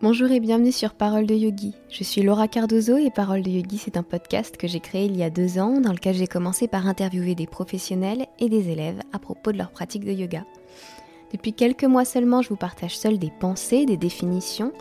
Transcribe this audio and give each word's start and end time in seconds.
Bonjour 0.00 0.30
et 0.30 0.38
bienvenue 0.38 0.70
sur 0.70 0.94
Parole 0.94 1.26
de 1.26 1.34
Yogi. 1.34 1.74
Je 1.90 2.04
suis 2.04 2.22
Laura 2.22 2.46
Cardozo 2.46 2.96
et 2.96 3.10
Parole 3.10 3.42
de 3.42 3.50
Yogi, 3.50 3.78
c'est 3.78 3.96
un 3.96 4.04
podcast 4.04 4.56
que 4.56 4.68
j'ai 4.68 4.78
créé 4.78 5.06
il 5.06 5.16
y 5.16 5.24
a 5.24 5.28
deux 5.30 5.58
ans 5.58 5.80
dans 5.80 5.90
lequel 5.90 6.14
j'ai 6.14 6.28
commencé 6.28 6.68
par 6.68 6.86
interviewer 6.86 7.34
des 7.34 7.48
professionnels 7.48 8.28
et 8.38 8.48
des 8.48 8.68
élèves 8.68 9.00
à 9.12 9.18
propos 9.18 9.50
de 9.50 9.58
leur 9.58 9.72
pratique 9.72 10.04
de 10.04 10.12
yoga. 10.12 10.44
Depuis 11.32 11.52
quelques 11.52 11.82
mois 11.82 12.04
seulement, 12.04 12.42
je 12.42 12.48
vous 12.48 12.56
partage 12.56 12.96
seul 12.96 13.18
des 13.18 13.32
pensées, 13.40 13.86
des 13.86 13.96
définitions, 13.96 14.72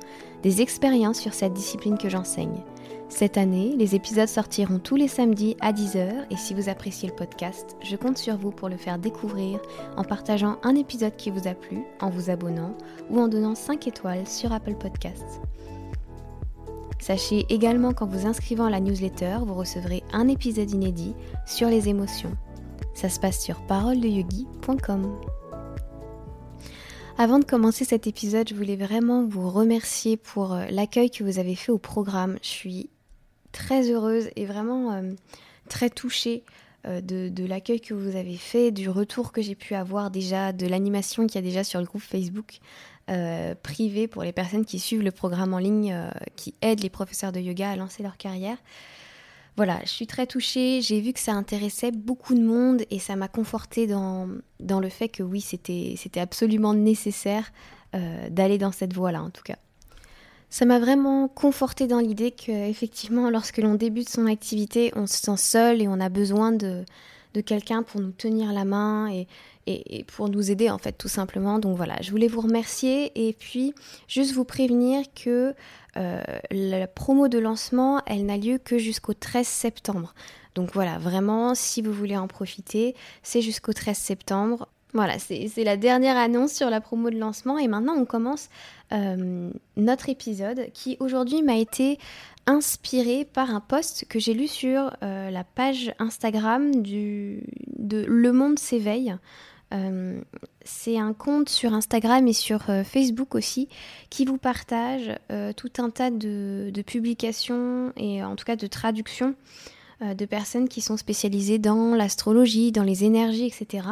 des 0.44 0.62
expériences 0.62 1.20
sur 1.20 1.34
cette 1.34 1.54
discipline 1.54 1.98
que 1.98 2.10
j'enseigne. 2.10 2.62
Cette 3.10 3.38
année, 3.38 3.74
les 3.78 3.96
épisodes 3.96 4.28
sortiront 4.28 4.80
tous 4.80 4.96
les 4.96 5.08
samedis 5.08 5.56
à 5.62 5.72
10h 5.72 6.26
et 6.30 6.36
si 6.36 6.54
vous 6.54 6.70
appréciez 6.70 7.08
le 7.08 7.16
podcast, 7.16 7.78
je 7.82 7.96
compte 7.96 8.18
sur 8.18 8.38
vous 8.38 8.52
pour 8.52 8.68
le 8.68 8.78
faire 8.78 9.00
découvrir 9.00 9.60
en 9.96 10.04
partageant 10.04 10.58
un 10.62 10.76
épisode 10.76 11.16
qui 11.16 11.32
vous 11.32 11.48
a 11.48 11.54
plu, 11.54 11.84
en 12.02 12.10
vous 12.10 12.30
abonnant 12.30 12.76
ou 13.10 13.20
en 13.20 13.30
donnant 13.30 13.56
5 13.56 13.88
étoiles 13.88 14.28
sur 14.28 14.52
Apple 14.52 14.76
Podcasts. 14.76 15.42
Sachez 17.00 17.46
également 17.50 17.94
qu'en 17.94 18.08
vous 18.08 18.28
inscrivant 18.28 18.66
à 18.66 18.70
la 18.70 18.82
newsletter, 18.82 19.38
vous 19.46 19.54
recevrez 19.54 20.04
un 20.12 20.28
épisode 20.28 20.70
inédit 20.70 21.16
sur 21.46 21.70
les 21.70 21.88
émotions. 21.88 22.36
Ça 22.94 23.08
se 23.08 23.20
passe 23.20 23.40
sur 23.40 23.62
paroledeyogi.com. 23.68 25.16
Avant 27.18 27.40
de 27.40 27.46
commencer 27.46 27.86
cet 27.86 28.06
épisode, 28.06 28.50
je 28.50 28.54
voulais 28.54 28.76
vraiment 28.76 29.26
vous 29.26 29.50
remercier 29.50 30.18
pour 30.18 30.54
euh, 30.54 30.66
l'accueil 30.70 31.10
que 31.10 31.24
vous 31.24 31.40
avez 31.40 31.56
fait 31.56 31.72
au 31.72 31.80
programme. 31.80 32.38
Je 32.44 32.48
suis 32.48 32.90
très 33.58 33.90
heureuse 33.90 34.30
et 34.36 34.46
vraiment 34.46 34.94
euh, 34.94 35.14
très 35.68 35.90
touchée 35.90 36.44
euh, 36.86 37.02
de, 37.02 37.46
l'accueil 37.46 37.82
que 37.82 37.96
vous 37.96 38.16
avez 38.16 38.38
fait, 38.38 38.70
du 38.72 38.88
retour 38.88 39.32
que 39.32 39.42
j'ai 39.42 39.56
pu 39.56 39.74
avoir 39.74 40.12
déjà, 40.12 40.54
de 40.54 40.68
l'animation 40.68 41.26
qu'il 41.26 41.36
y 41.36 41.44
a 41.44 41.48
déjà 41.48 41.64
sur 41.64 41.80
le 41.80 41.86
groupe 41.88 42.04
Facebook 42.04 42.60
euh, 43.10 43.56
privé 43.64 44.08
pour 44.08 44.24
les 44.24 44.32
personnes 44.32 44.64
qui 44.64 44.78
suivent 44.78 45.02
le 45.02 45.12
programme 45.12 45.56
en 45.56 45.58
ligne, 45.58 45.98
qui 46.36 46.54
aident 46.62 46.82
les 46.82 46.92
professeurs 46.92 47.32
de 47.32 47.40
yoga 47.40 47.72
à 47.72 47.76
lancer 47.76 48.04
leur 48.04 48.18
carrière. 48.18 48.58
Voilà, 49.56 49.80
je 49.86 49.90
suis 49.90 50.06
très 50.06 50.28
touchée, 50.28 50.82
j'ai 50.84 51.02
vu 51.02 51.14
que 51.14 51.20
ça 51.20 51.32
intéressait 51.32 51.90
beaucoup 51.90 52.36
de 52.36 52.44
monde 52.44 52.84
et 52.92 53.00
ça 53.00 53.16
m'a 53.16 53.28
confortée 53.28 53.88
dans, 53.88 54.30
dans 54.60 54.80
le 54.80 54.90
fait 54.90 55.10
que 55.10 55.24
oui, 55.24 55.42
c'était 55.42 56.20
absolument 56.20 56.76
nécessaire 56.76 57.52
d'aller 58.30 58.60
dans 58.60 58.72
cette 58.72 58.94
voie-là 58.94 59.24
en 59.24 59.32
tout 59.32 59.42
cas. 59.42 59.58
Ça 60.50 60.66
m'a 60.66 60.80
vraiment 60.80 61.28
conforté 61.28 61.88
dans 61.88 62.00
l'idée 62.00 62.32
qu'effectivement, 62.32 63.30
lorsque 63.30 63.58
l'on 63.58 63.76
débute 63.76 64.10
son 64.10 64.28
activité, 64.28 64.92
on 64.96 65.06
se 65.06 65.18
sent 65.18 65.38
seul 65.38 65.82
et 65.82 65.88
on 65.88 66.00
a 66.00 66.10
besoin 66.10 66.52
de, 66.52 66.86
quelqu'un 67.46 67.84
pour 67.84 68.02
nous 68.02 68.12
tenir 68.12 68.52
la 68.52 68.66
main 68.66 69.12
et, 69.12 69.28
et, 69.68 70.04
pour 70.06 70.28
nous 70.28 70.50
aider 70.50 70.70
en 70.72 70.80
fait 70.80 70.94
tout 70.94 71.08
simplement. 71.08 71.60
Donc 71.60 71.78
voilà, 71.78 71.98
je 72.02 72.10
voulais 72.10 72.28
vous 72.28 72.42
remercier 72.42 73.12
et 73.28 73.34
puis 73.34 73.76
juste 74.08 74.34
vous 74.34 74.46
prévenir 74.46 75.04
que 75.14 75.54
euh, 75.98 76.22
la 76.52 76.88
promo 76.88 77.28
de 77.28 77.38
lancement, 77.38 78.02
elle 78.06 78.26
n'a 78.26 78.38
lieu 78.38 78.58
que 78.58 78.78
jusqu'au 78.78 79.14
13 79.14 79.46
septembre. 79.46 80.14
Donc 80.56 80.72
voilà, 80.74 80.98
vraiment, 80.98 81.54
si 81.54 81.82
vous 81.82 81.94
voulez 81.94 82.18
en 82.18 82.28
profiter, 82.28 82.96
c'est 83.22 83.42
jusqu'au 83.42 83.74
13 83.74 83.98
septembre. 83.98 84.68
Voilà, 84.98 85.20
c'est 85.20 85.64
la 85.64 85.78
dernière 85.78 86.18
annonce 86.18 86.54
sur 86.54 86.72
la 86.72 86.82
promo 86.82 87.12
de 87.12 87.20
lancement 87.20 87.60
et 87.60 87.68
maintenant 87.68 87.94
on 87.96 88.06
commence 88.06 88.50
euh, 88.92 89.52
notre 89.76 90.10
épisode 90.10 90.72
qui 90.74 90.98
aujourd'hui 91.00 91.44
m'a 91.44 91.56
été 91.56 92.00
inspiré 92.48 93.24
par 93.24 93.54
un 93.54 93.60
post 93.60 94.06
que 94.10 94.18
j'ai 94.18 94.34
lu 94.34 94.48
sur 94.48 94.92
euh, 95.04 95.30
la 95.30 95.44
page 95.44 95.94
Instagram 96.00 96.82
de 96.82 97.44
Le 98.08 98.32
Monde 98.32 98.58
s'éveille. 98.58 99.16
Euh, 99.72 100.20
c'est 100.66 100.98
un 100.98 101.14
compte 101.14 101.50
sur 101.50 101.76
Instagram 101.76 102.28
et 102.28 102.34
sur 102.34 102.64
Facebook 102.84 103.36
aussi 103.36 103.70
qui 104.10 104.26
vous 104.26 104.40
partage 104.40 105.16
tout 105.58 105.74
un 105.78 105.92
tas 105.92 106.10
de, 106.10 106.72
publications 106.88 107.94
et 107.98 108.24
en 108.24 108.36
tout 108.36 108.46
cas 108.46 108.56
de 108.56 108.66
traductions 108.66 109.36
de 110.02 110.26
personnes 110.26 110.68
qui 110.68 110.82
sont 110.82 110.98
spécialisées 110.98 111.60
dans 111.60 111.94
l'astrologie, 111.94 112.72
dans 112.72 112.84
les 112.84 113.04
énergies, 113.04 113.46
etc. 113.46 113.84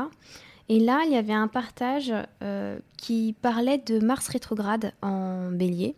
Et 0.70 0.80
là, 0.80 1.04
il 1.06 1.12
y 1.12 1.18
avait 1.18 1.34
un 1.34 1.48
partage 1.48 2.14
euh, 2.42 2.80
qui 2.98 3.36
parlait 3.42 3.78
de 3.78 4.00
Mars 4.00 4.28
rétrograde 4.28 4.94
en 5.02 5.52
bélier, 5.52 5.96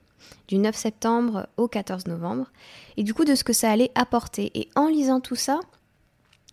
du 0.48 0.58
9 0.58 0.76
septembre 0.76 1.48
au 1.58 1.68
14 1.68 2.08
novembre, 2.08 2.52
et 2.98 3.04
du 3.04 3.14
coup 3.14 3.24
de 3.24 3.36
ce 3.36 3.44
que 3.44 3.54
ça 3.54 3.72
allait 3.72 3.92
apporter. 3.96 4.52
Et 4.56 4.70
en 4.76 4.88
lisant 4.88 5.22
tout 5.22 5.36
ça, 5.36 5.60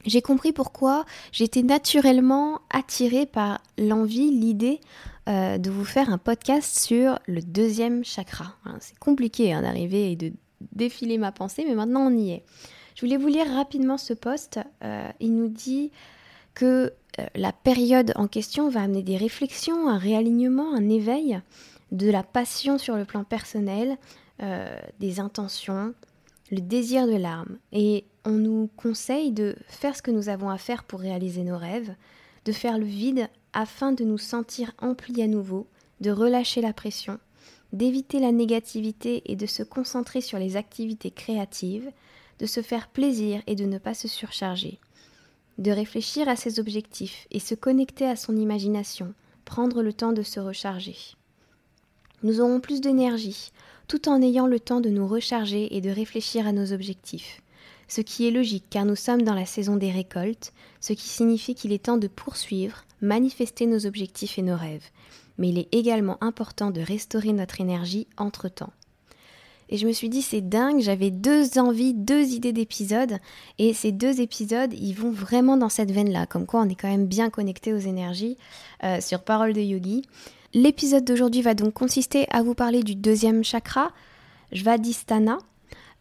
j'ai 0.07 0.23
compris 0.23 0.53
pourquoi 0.53 1.05
j'étais 1.33 1.63
naturellement 1.63 2.61
attirée 2.71 3.27
par 3.27 3.61
l'envie, 3.79 4.31
l'idée 4.31 4.81
euh, 5.29 5.59
de 5.59 5.71
vous 5.71 5.85
faire 5.85 6.11
un 6.11 6.19
podcast 6.19 6.79
sur 6.79 7.19
le 7.27 7.41
deuxième 7.41 8.05
chakra. 8.05 8.55
C'est 8.81 8.99
compliqué 8.99 9.53
hein, 9.53 9.63
d'arriver 9.63 10.13
et 10.13 10.17
de 10.17 10.33
défiler 10.73 11.19
ma 11.19 11.33
pensée, 11.33 11.65
mais 11.67 11.75
maintenant 11.75 12.07
on 12.07 12.17
y 12.17 12.33
est. 12.33 12.45
Je 12.95 13.01
voulais 13.01 13.17
vous 13.17 13.29
lire 13.29 13.47
rapidement 13.55 13.99
ce 13.99 14.13
post. 14.13 14.61
Euh, 14.85 15.11
il 15.21 15.35
nous 15.35 15.49
dit 15.49 15.91
que 16.55 16.93
euh, 17.19 17.27
la 17.35 17.53
période 17.53 18.13
en 18.17 18.27
question 18.27 18.69
va 18.69 18.83
amener 18.83 19.03
des 19.03 19.17
réflexions, 19.17 19.89
un 19.89 19.99
réalignement, 19.99 20.75
un 20.75 20.89
éveil 20.89 21.41
de 21.93 22.11
la 22.11 22.23
passion 22.23 22.79
sur 22.79 22.97
le 22.97 23.05
plan 23.05 23.25
personnel, 23.25 23.97
euh, 24.43 24.77
des 25.01 25.21
intentions, 25.21 25.95
le 26.51 26.61
désir 26.61 27.07
de 27.07 27.17
l'âme. 27.17 27.59
Et 27.73 28.05
on 28.25 28.33
nous 28.33 28.69
conseille 28.77 29.33
de 29.33 29.57
faire 29.69 29.97
ce 29.97 30.03
que 30.03 30.11
nous 30.11 30.29
avons 30.29 30.51
à 30.51 30.59
faire 30.59 30.85
pour 30.85 31.01
réaliser 31.01 31.43
nos 31.43 31.59
rêves, 31.59 31.95
de 32.45 32.53
faire 32.53 32.79
le 32.79 32.87
vide 32.87 33.29
afin 33.53 33.93
de 33.93 34.05
nous 34.05 34.19
sentir 34.19 34.73
emplis 34.79 35.23
à 35.23 35.27
nouveau, 35.27 35.69
de 36.01 36.11
relâcher 36.11 36.61
la 36.61 36.73
pression, 36.73 37.19
d'éviter 37.73 38.19
la 38.19 38.33
négativité 38.33 39.23
et 39.27 39.37
de 39.37 39.47
se 39.47 39.63
concentrer 39.63 40.21
sur 40.21 40.39
les 40.39 40.57
activités 40.57 41.11
créatives, 41.11 41.91
de 42.41 42.47
se 42.47 42.63
faire 42.63 42.89
plaisir 42.89 43.43
et 43.47 43.55
de 43.55 43.65
ne 43.65 43.79
pas 43.79 43.95
se 43.95 44.09
surcharger 44.09 44.81
de 45.59 45.71
réfléchir 45.71 46.29
à 46.29 46.37
ses 46.37 46.59
objectifs 46.59 47.27
et 47.31 47.39
se 47.39 47.55
connecter 47.55 48.07
à 48.07 48.17
son 48.17 48.37
imagination, 48.37 49.15
prendre 49.45 49.83
le 49.83 49.93
temps 49.93 50.13
de 50.13 50.23
se 50.23 50.41
recharger. 50.41 50.97
Nous 52.23 52.41
aurons 52.41 52.61
plus 52.61 52.81
d'énergie, 52.81 53.53
tout 53.87 54.09
en 54.09 54.23
ayant 54.23 54.47
le 54.47 54.59
temps 54.59 54.81
de 54.81 54.89
nous 54.89 55.07
recharger 55.07 55.77
et 55.77 55.81
de 55.81 55.91
réfléchir 55.91 56.47
à 56.47 56.53
nos 56.53 56.73
objectifs. 56.73 57.43
Ce 57.87 58.01
qui 58.01 58.27
est 58.27 58.31
logique 58.31 58.65
car 58.71 58.85
nous 58.85 58.97
sommes 58.97 59.23
dans 59.23 59.35
la 59.35 59.47
saison 59.47 59.77
des 59.77 59.91
récoltes, 59.91 60.53
ce 60.81 60.93
qui 60.95 61.09
signifie 61.09 61.55
qu'il 61.55 61.73
est 61.73 61.85
temps 61.85 61.99
de 61.99 62.09
poursuivre, 62.09 62.85
manifester 63.03 63.67
nos 63.67 63.87
objectifs 63.87 64.39
et 64.39 64.43
nos 64.43 64.57
rêves. 64.57 64.89
Mais 65.37 65.51
il 65.51 65.59
est 65.59 65.69
également 65.73 66.17
important 66.23 66.71
de 66.71 66.81
restaurer 66.81 67.33
notre 67.33 67.61
énergie 67.61 68.07
entre-temps. 68.17 68.73
Et 69.75 69.77
je 69.77 69.89
me 69.89 69.93
suis 69.93 70.09
dit, 70.09 70.23
c'est 70.23 70.41
dingue, 70.41 70.79
j'avais 70.79 71.11
deux 71.11 71.59
envies, 71.59 71.95
deux 71.95 72.29
idées 72.29 72.53
d'épisodes. 72.53 73.19
Et 73.59 73.75
ces 73.75 73.91
deux 73.91 74.21
épisodes, 74.21 74.73
ils 74.73 74.93
vont 74.93 75.11
vraiment 75.11 75.57
dans 75.57 75.69
cette 75.69 75.91
veine-là. 75.91 76.27
Comme 76.27 76.47
quoi, 76.47 76.61
on 76.61 76.69
est 76.69 76.77
quand 76.77 76.87
même 76.87 77.07
bien 77.07 77.29
connecté 77.29 77.73
aux 77.73 77.79
énergies 77.79 78.37
euh, 78.85 79.01
sur 79.01 79.23
Parole 79.23 79.53
de 79.53 79.61
Yogi. 79.61 80.03
L'épisode 80.53 81.05
d'aujourd'hui 81.05 81.43
va 81.43 81.55
donc 81.55 81.73
consister 81.73 82.29
à 82.31 82.45
vous 82.45 82.55
parler 82.55 82.85
du 82.85 82.95
deuxième 82.95 83.43
chakra, 83.43 83.91
Svadhisthana, 84.53 85.39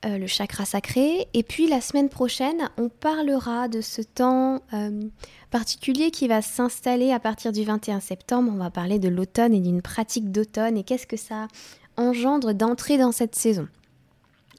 euh, 0.06 0.20
le 0.20 0.28
chakra 0.28 0.66
sacré. 0.66 1.28
Et 1.34 1.42
puis 1.42 1.68
la 1.68 1.82
semaine 1.82 2.10
prochaine, 2.10 2.70
on 2.78 2.90
parlera 2.90 3.70
de 3.70 3.82
ce 3.82 4.04
temps 4.04 4.62
euh, 4.74 5.02
particulier 5.50 6.12
qui 6.12 6.28
va 6.28 6.44
s'installer 6.44 7.12
à 7.12 7.20
partir 7.20 7.52
du 7.52 7.64
21 7.64 8.02
septembre. 8.02 8.52
On 8.54 8.58
va 8.60 8.70
parler 8.70 9.00
de 9.00 9.10
l'automne 9.10 9.56
et 9.56 9.62
d'une 9.62 9.82
pratique 9.82 10.32
d'automne 10.32 10.78
et 10.78 10.84
qu'est-ce 10.84 11.08
que 11.08 11.18
ça 11.18 11.48
engendre 11.98 12.54
d'entrer 12.54 12.98
dans 12.98 13.12
cette 13.12 13.36
saison. 13.36 13.68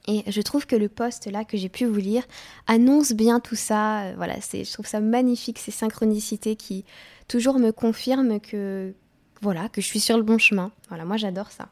Et 0.07 0.23
je 0.31 0.43
trouve 0.43 0.67
que 0.67 0.77
le 0.77 0.89
poste 0.89 1.31
là 1.31 1.45
que 1.45 1.57
j'ai 1.57 1.69
pu 1.69 1.87
vous 1.87 1.99
lire 1.99 2.25
annonce 2.67 3.13
bien 3.13 3.41
tout 3.41 3.57
ça. 3.57 4.03
Euh, 4.03 4.15
voilà, 4.17 4.41
c'est, 4.41 4.65
je 4.65 4.73
trouve 4.73 4.87
ça 4.87 5.01
magnifique 5.01 5.59
ces 5.59 5.71
synchronicités 5.71 6.57
qui 6.57 6.85
toujours 7.27 7.59
me 7.59 7.71
confirment 7.71 8.39
que 8.39 8.93
voilà 9.41 9.69
que 9.69 9.81
je 9.81 9.87
suis 9.87 10.01
sur 10.01 10.17
le 10.17 10.23
bon 10.23 10.39
chemin. 10.39 10.73
Voilà, 10.89 11.05
moi 11.05 11.17
j'adore 11.17 11.51
ça. 11.51 11.69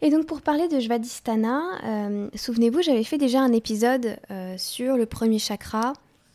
Et 0.00 0.10
donc 0.10 0.26
pour 0.26 0.42
parler 0.42 0.68
de 0.68 0.78
Svadhisthana, 0.78 1.60
euh, 1.84 2.28
souvenez-vous, 2.36 2.82
j'avais 2.82 3.02
fait 3.02 3.18
déjà 3.18 3.40
un 3.40 3.52
épisode 3.52 4.16
euh, 4.30 4.54
sur 4.56 4.96
le 4.96 5.06
premier 5.06 5.40
chakra, 5.40 5.94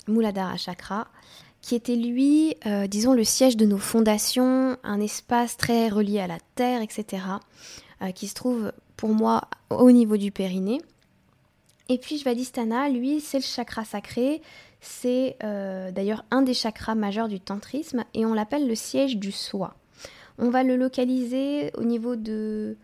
Muladhara 0.09 0.57
chakra, 0.57 1.07
qui 1.61 1.75
était 1.75 1.95
lui, 1.95 2.57
disons, 2.89 3.13
le 3.13 3.23
siège 3.23 3.55
de 3.55 3.65
nos 3.65 3.77
fondations, 3.77 4.75
un 4.83 4.99
espace 4.99 5.55
très 5.55 5.87
relié 5.87 6.19
à 6.19 6.27
la 6.27 6.37
terre, 6.55 6.81
etc. 6.81 7.23
Euh, 8.03 8.11
qui 8.11 8.27
se 8.27 8.33
trouve 8.33 8.73
pour 8.97 9.09
moi 9.09 9.43
au 9.69 9.91
niveau 9.91 10.17
du 10.17 10.31
périnée. 10.31 10.81
Et 11.87 11.97
puis 11.97 12.17
Svadhisthana, 12.17 12.89
lui, 12.89 13.21
c'est 13.21 13.37
le 13.37 13.43
chakra 13.43 13.85
sacré. 13.85 14.41
C'est 14.81 15.37
euh, 15.43 15.91
d'ailleurs 15.91 16.25
un 16.29 16.41
des 16.41 16.53
chakras 16.53 16.95
majeurs 16.95 17.29
du 17.29 17.39
tantrisme 17.39 18.03
et 18.13 18.25
on 18.25 18.33
l'appelle 18.33 18.67
le 18.67 18.75
siège 18.75 19.17
du 19.17 19.31
soi. 19.31 19.75
On 20.37 20.49
va 20.49 20.63
le 20.63 20.75
localiser 20.75 21.71
au 21.77 21.83
niveau 21.83 22.15
de 22.17 22.75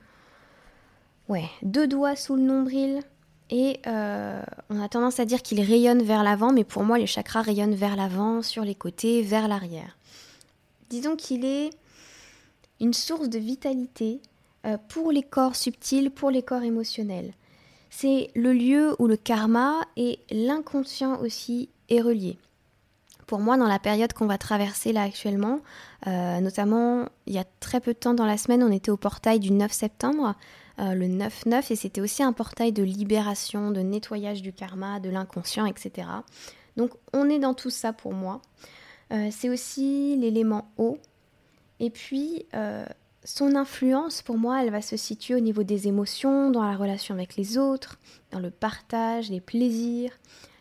ouais, 1.27 1.49
deux 1.63 1.87
doigts 1.87 2.15
sous 2.15 2.35
le 2.35 2.43
nombril 2.43 3.01
et 3.49 3.79
euh, 3.87 4.41
on 4.69 4.81
a 4.81 4.87
tendance 4.87 5.19
à 5.19 5.25
dire 5.25 5.41
qu'il 5.41 5.59
rayonne 5.59 6.03
vers 6.03 6.23
l'avant, 6.23 6.53
mais 6.53 6.63
pour 6.63 6.83
moi, 6.83 6.97
le 6.97 7.07
chakra 7.07 7.41
rayonne 7.41 7.73
vers 7.73 7.95
l'avant, 7.95 8.41
sur 8.41 8.63
les 8.63 8.75
côtés, 8.75 9.21
vers 9.21 9.47
l'arrière. 9.47 9.97
Disons 10.89 11.15
qu'il 11.15 11.43
est 11.43 11.71
une 12.79 12.93
source 12.93 13.27
de 13.27 13.39
vitalité, 13.39 14.21
pour 14.89 15.11
les 15.11 15.23
corps 15.23 15.55
subtils, 15.55 16.11
pour 16.11 16.31
les 16.31 16.43
corps 16.43 16.63
émotionnels. 16.63 17.33
C'est 17.89 18.29
le 18.35 18.53
lieu 18.53 18.95
où 18.99 19.07
le 19.07 19.17
karma 19.17 19.81
et 19.97 20.19
l'inconscient 20.29 21.19
aussi 21.21 21.69
est 21.89 22.01
relié. 22.01 22.37
Pour 23.25 23.39
moi, 23.39 23.57
dans 23.57 23.67
la 23.67 23.79
période 23.79 24.13
qu'on 24.13 24.25
va 24.25 24.37
traverser 24.37 24.91
là 24.91 25.03
actuellement, 25.03 25.59
euh, 26.07 26.39
notamment 26.39 27.07
il 27.27 27.33
y 27.33 27.39
a 27.39 27.45
très 27.59 27.79
peu 27.79 27.93
de 27.93 27.99
temps 27.99 28.13
dans 28.13 28.25
la 28.25 28.37
semaine, 28.37 28.63
on 28.63 28.71
était 28.71 28.91
au 28.91 28.97
portail 28.97 29.39
du 29.39 29.51
9 29.51 29.71
septembre, 29.71 30.35
euh, 30.79 30.93
le 30.93 31.05
9-9, 31.05 31.71
et 31.71 31.75
c'était 31.75 32.01
aussi 32.01 32.23
un 32.23 32.33
portail 32.33 32.71
de 32.71 32.83
libération, 32.83 33.71
de 33.71 33.81
nettoyage 33.81 34.41
du 34.41 34.53
karma, 34.53 34.99
de 34.99 35.09
l'inconscient, 35.09 35.65
etc. 35.65 36.07
Donc 36.75 36.91
on 37.13 37.29
est 37.29 37.39
dans 37.39 37.53
tout 37.53 37.69
ça 37.69 37.93
pour 37.93 38.13
moi. 38.13 38.41
c'est 39.31 39.49
aussi 39.49 40.15
l'élément 40.17 40.69
eau. 40.77 40.97
Et 41.79 41.89
puis, 41.89 42.45
son 43.23 43.55
influence, 43.55 44.21
pour 44.21 44.37
moi, 44.37 44.63
elle 44.63 44.71
va 44.71 44.81
se 44.81 44.97
situer 44.97 45.35
au 45.35 45.39
niveau 45.39 45.63
des 45.63 45.87
émotions, 45.87 46.51
dans 46.51 46.63
la 46.63 46.75
relation 46.75 47.13
avec 47.15 47.35
les 47.35 47.57
autres, 47.57 47.99
dans 48.31 48.39
le 48.39 48.49
partage, 48.49 49.29
les 49.29 49.41
plaisirs, 49.41 50.11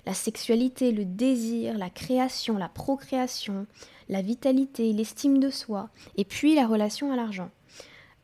la 0.06 0.14
sexualité, 0.14 0.90
le 0.90 1.04
désir, 1.04 1.78
la 1.78 1.90
création, 1.90 2.56
la 2.58 2.68
procréation, 2.68 3.66
la 4.08 4.22
vitalité, 4.22 4.92
l'estime 4.92 5.38
de 5.38 5.50
soi, 5.50 5.90
et 6.16 6.24
puis 6.24 6.54
la 6.54 6.66
relation 6.66 7.12
à 7.12 7.16
l'argent. 7.16 7.50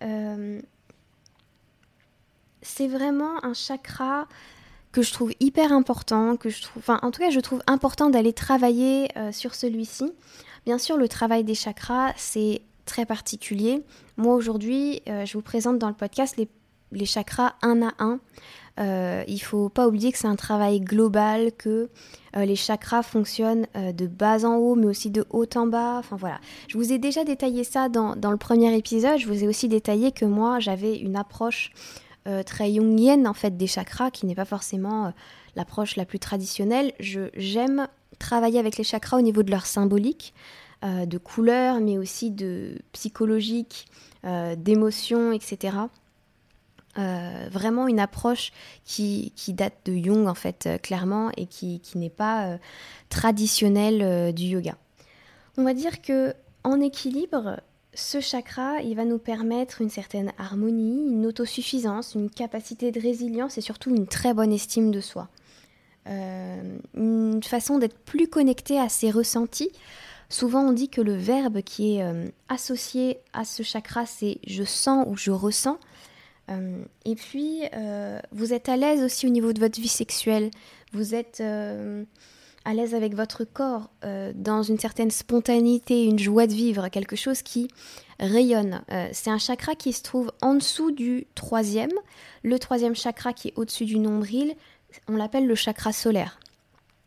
Euh, 0.03 0.61
c'est 2.63 2.89
vraiment 2.89 3.45
un 3.45 3.55
chakra 3.55 4.27
que 4.91 5.03
je 5.03 5.13
trouve 5.13 5.33
hyper 5.41 5.73
important, 5.73 6.37
que 6.37 6.49
je 6.49 6.63
trouve, 6.63 6.83
enfin, 6.83 6.99
en 7.03 7.11
tout 7.11 7.21
cas, 7.21 7.31
je 7.31 7.41
trouve 7.41 7.63
important 7.67 8.11
d'aller 8.11 8.33
travailler 8.33 9.09
euh, 9.17 9.33
sur 9.33 9.55
celui-ci. 9.55 10.13
Bien 10.67 10.79
sûr, 10.79 10.97
le 10.97 11.09
travail 11.09 11.45
des 11.45 11.55
chakras, 11.55 12.13
c'est 12.17 12.63
très 12.85 13.07
particulier. 13.07 13.83
Moi 14.17 14.35
aujourd'hui, 14.35 15.03
euh, 15.09 15.25
je 15.25 15.35
vous 15.35 15.43
présente 15.43 15.79
dans 15.79 15.89
le 15.89 15.95
podcast 15.95 16.37
les, 16.37 16.49
chakras 17.07 17.55
un 17.63 17.83
à 17.83 17.93
un. 17.99 18.21
Euh, 18.81 19.23
il 19.29 19.39
faut 19.39 19.69
pas 19.69 19.87
oublier 19.87 20.11
que 20.11 20.19
c'est 20.19 20.27
un 20.27 20.37
travail 20.37 20.81
global, 20.81 21.53
que 21.53 21.89
euh, 22.37 22.45
les 22.45 22.57
chakras 22.57 23.03
fonctionnent 23.03 23.67
euh, 23.77 23.93
de 23.93 24.07
bas 24.07 24.45
en 24.45 24.57
haut, 24.57 24.75
mais 24.75 24.87
aussi 24.87 25.11
de 25.11 25.25
haut 25.31 25.47
en 25.55 25.67
bas. 25.67 25.99
Enfin 25.99 26.17
voilà. 26.17 26.41
Je 26.69 26.77
vous 26.77 26.93
ai 26.93 26.99
déjà 26.99 27.25
détaillé 27.25 27.65
ça 27.65 27.89
dans, 27.89 28.17
dans 28.17 28.31
le 28.31 28.37
premier 28.37 28.77
épisode. 28.77 29.19
Je 29.19 29.27
vous 29.27 29.45
ai 29.45 29.49
aussi 29.49 29.69
détaillé 29.69 30.13
que 30.13 30.25
moi, 30.25 30.61
j'avais 30.61 30.97
une 30.97 31.17
approche 31.17 31.73
très 32.47 32.73
jungienne 32.73 33.29
en 33.29 33.35
fait 33.35 33.55
des 33.59 33.67
chakras, 33.67 34.11
qui 34.11 34.25
n'est 34.25 34.35
pas 34.35 34.47
forcément 34.47 35.13
l'approche 35.57 35.97
la 35.97 36.07
plus 36.07 36.19
traditionnelle. 36.19 36.95
Je 36.99 37.29
j'aime 37.37 37.87
travailler 38.19 38.59
avec 38.59 38.79
les 38.79 38.85
chakras 38.85 39.19
au 39.19 39.21
niveau 39.21 39.43
de 39.43 39.51
leur 39.51 39.67
symbolique. 39.67 40.33
Euh, 40.85 41.07
de 41.07 41.17
couleurs, 41.17 41.81
mais 41.81 41.97
aussi 41.97 42.31
de 42.31 42.77
psychologique, 42.93 43.87
euh, 44.27 44.55
d'émotions, 44.55 45.33
etc. 45.33 45.79
Euh, 46.99 47.49
vraiment 47.51 47.89
une 47.89 47.99
approche 47.99 48.53
qui, 48.85 49.33
date 49.49 49.73
de 49.87 49.97
Jung 49.97 50.27
en 50.27 50.35
fait 50.35 50.69
clairement 50.83 51.31
et 51.39 51.47
qui, 51.47 51.81
n'est 51.95 52.11
pas 52.11 52.59
traditionnelle 53.09 54.35
du 54.35 54.45
yoga. 54.45 54.77
On 55.57 55.65
va 55.65 55.73
dire 55.73 56.03
que 56.03 56.35
en 56.65 56.79
équilibre, 56.83 57.61
ce 57.95 58.21
chakra, 58.21 58.83
il 58.83 58.95
va 58.95 59.07
nous 59.07 59.19
permettre 59.19 59.81
une 59.81 59.91
certaine 59.91 60.33
harmonie, 60.37 61.11
une 61.11 61.25
autosuffisance, 61.25 62.15
une 62.15 62.29
capacité 62.29 62.93
de 62.93 63.01
résilience 63.01 63.57
et 63.57 63.63
surtout 63.63 63.89
une 63.89 64.07
très 64.07 64.35
bonne 64.35 64.53
estime 64.53 64.91
de 64.91 65.01
soi. 65.01 65.29
une 66.07 67.43
façon 67.43 67.79
d'être 67.79 67.97
plus 68.01 68.29
connecté 68.29 68.79
à 68.79 68.91
ses 68.91 69.11
ressentis, 69.11 69.71
Souvent 70.29 70.63
on 70.63 70.73
dit 70.73 70.89
que 70.89 71.01
le 71.01 71.15
verbe 71.15 71.63
qui 71.63 71.97
est 71.97 72.03
euh, 72.03 72.29
associé 72.49 73.19
à 73.33 73.45
ce 73.45 73.63
chakra, 73.63 74.07
c'est 74.07 74.39
je 74.47 74.65
sens 74.65 75.07
ou 75.09 75.17
je 75.17 75.31
ressens. 75.31 75.79
Euh, 76.51 76.83
et 77.05 77.15
puis, 77.15 77.63
euh, 77.75 78.21
vous 78.33 78.53
êtes 78.53 78.69
à 78.69 78.77
l'aise 78.77 79.03
aussi 79.03 79.27
au 79.27 79.31
niveau 79.31 79.53
de 79.53 79.61
votre 79.61 79.81
vie 79.81 79.89
sexuelle. 79.89 80.51
Vous 80.93 81.15
êtes 81.15 81.41
à 81.41 82.73
l'aise 82.73 82.95
avec 82.95 83.15
votre 83.15 83.45
corps, 83.45 83.91
dans 84.37 84.63
une 84.63 84.79
certaine 84.79 85.11
spontanéité, 85.11 86.05
une 86.05 86.21
joie 86.21 86.47
de 86.47 86.53
vivre, 86.53 86.89
quelque 86.89 87.17
chose 87.17 87.43
qui 87.43 87.67
rayonne. 88.21 88.83
c'est 89.13 89.31
un 89.31 89.39
chakra 89.39 89.75
qui 89.75 89.93
se 89.93 90.05
trouve 90.05 90.31
en 90.41 90.55
dessous 90.55 90.93
du 90.93 91.27
troisième. 91.35 91.91
Le 92.45 92.61
troisième 92.61 92.95
chakra 92.95 93.33
qui 93.33 93.49
est 93.49 93.53
au-dessus 93.57 93.87
du 93.87 93.99
nombril, 93.99 94.55
on 95.09 95.17
l'appelle 95.17 95.49
le 95.49 95.57
chakra 95.57 95.93
solaire 95.93 96.39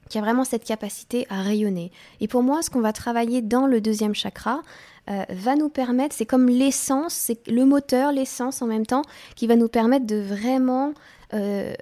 qui 0.09 0.17
a 0.17 0.21
vraiment 0.21 0.43
cette 0.43 0.63
capacité 0.63 1.27
à 1.29 1.41
rayonner. 1.41 1.91
Et 2.21 2.27
pour 2.27 2.43
moi, 2.43 2.61
ce 2.61 2.69
qu'on 2.69 2.81
va 2.81 2.93
travailler 2.93 3.41
dans 3.41 3.67
le 3.67 3.81
deuxième 3.81 4.15
chakra 4.15 4.61
euh, 5.09 5.23
va 5.29 5.55
nous 5.55 5.69
permettre, 5.69 6.15
c'est 6.15 6.25
comme 6.25 6.47
l'essence, 6.47 7.13
c'est 7.13 7.47
le 7.47 7.65
moteur, 7.65 8.11
l'essence 8.11 8.61
en 8.61 8.67
même 8.67 8.85
temps, 8.85 9.03
qui 9.35 9.47
va 9.47 9.55
nous 9.55 9.69
permettre 9.69 10.05
de 10.05 10.17
vraiment 10.17 10.93
euh, 11.33 11.73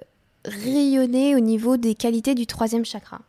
rayonner 0.44 1.34
au 1.34 1.40
niveau 1.40 1.76
des 1.76 1.94
qualités 1.94 2.34
du 2.34 2.46
troisième 2.46 2.84
chakra. 2.84 3.20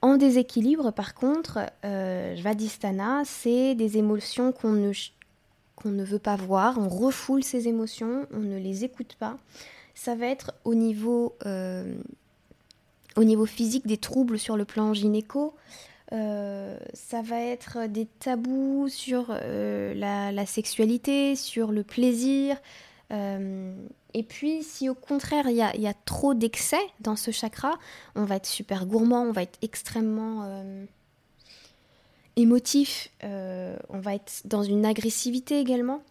En 0.00 0.16
déséquilibre, 0.16 0.92
par 0.92 1.14
contre, 1.14 1.58
euh, 1.84 2.36
c'est 3.24 3.74
des 3.74 3.98
émotions 3.98 4.52
qu'on 4.52 4.70
ne, 4.70 4.92
qu'on 5.74 5.88
ne 5.88 6.04
veut 6.04 6.20
pas 6.20 6.36
voir, 6.36 6.78
on 6.78 6.88
refoule 6.88 7.42
ces 7.42 7.66
émotions, 7.66 8.26
on 8.32 8.38
ne 8.38 8.58
les 8.58 8.84
écoute 8.84 9.16
pas. 9.18 9.36
Ça 9.94 10.14
va 10.14 10.26
être 10.26 10.52
au 10.64 10.74
niveau 10.74 11.34
euh, 11.46 11.96
au 13.18 13.24
niveau 13.24 13.46
physique, 13.46 13.86
des 13.86 13.96
troubles 13.96 14.38
sur 14.38 14.56
le 14.56 14.64
plan 14.64 14.94
gynéco. 14.94 15.54
Euh, 16.12 16.78
ça 16.94 17.20
va 17.20 17.40
être 17.40 17.86
des 17.88 18.06
tabous 18.06 18.88
sur 18.88 19.26
euh, 19.30 19.92
la, 19.94 20.46
sexualité, 20.46 21.34
sur 21.34 21.72
le 21.72 21.82
plaisir. 21.82 22.56
Euh, 23.10 23.74
et 24.14 24.22
puis, 24.22 24.62
si 24.62 24.88
au 24.88 24.94
contraire, 24.94 25.48
il 25.48 25.56
y 25.56 25.62
a, 25.62 25.94
trop 26.04 26.32
d'excès 26.32 26.80
dans 27.00 27.16
ce 27.16 27.32
chakra, 27.32 27.72
on 28.14 28.24
va 28.24 28.36
être 28.36 28.46
super 28.46 28.86
gourmand, 28.86 29.22
on 29.22 29.32
va 29.32 29.42
être 29.42 29.58
extrêmement 29.62 30.48
émotif, 32.36 33.10
on 33.22 33.98
va 33.98 34.14
être 34.14 34.42
dans 34.44 34.62
une 34.62 34.86
agressivité 34.86 35.58
également. 35.58 36.02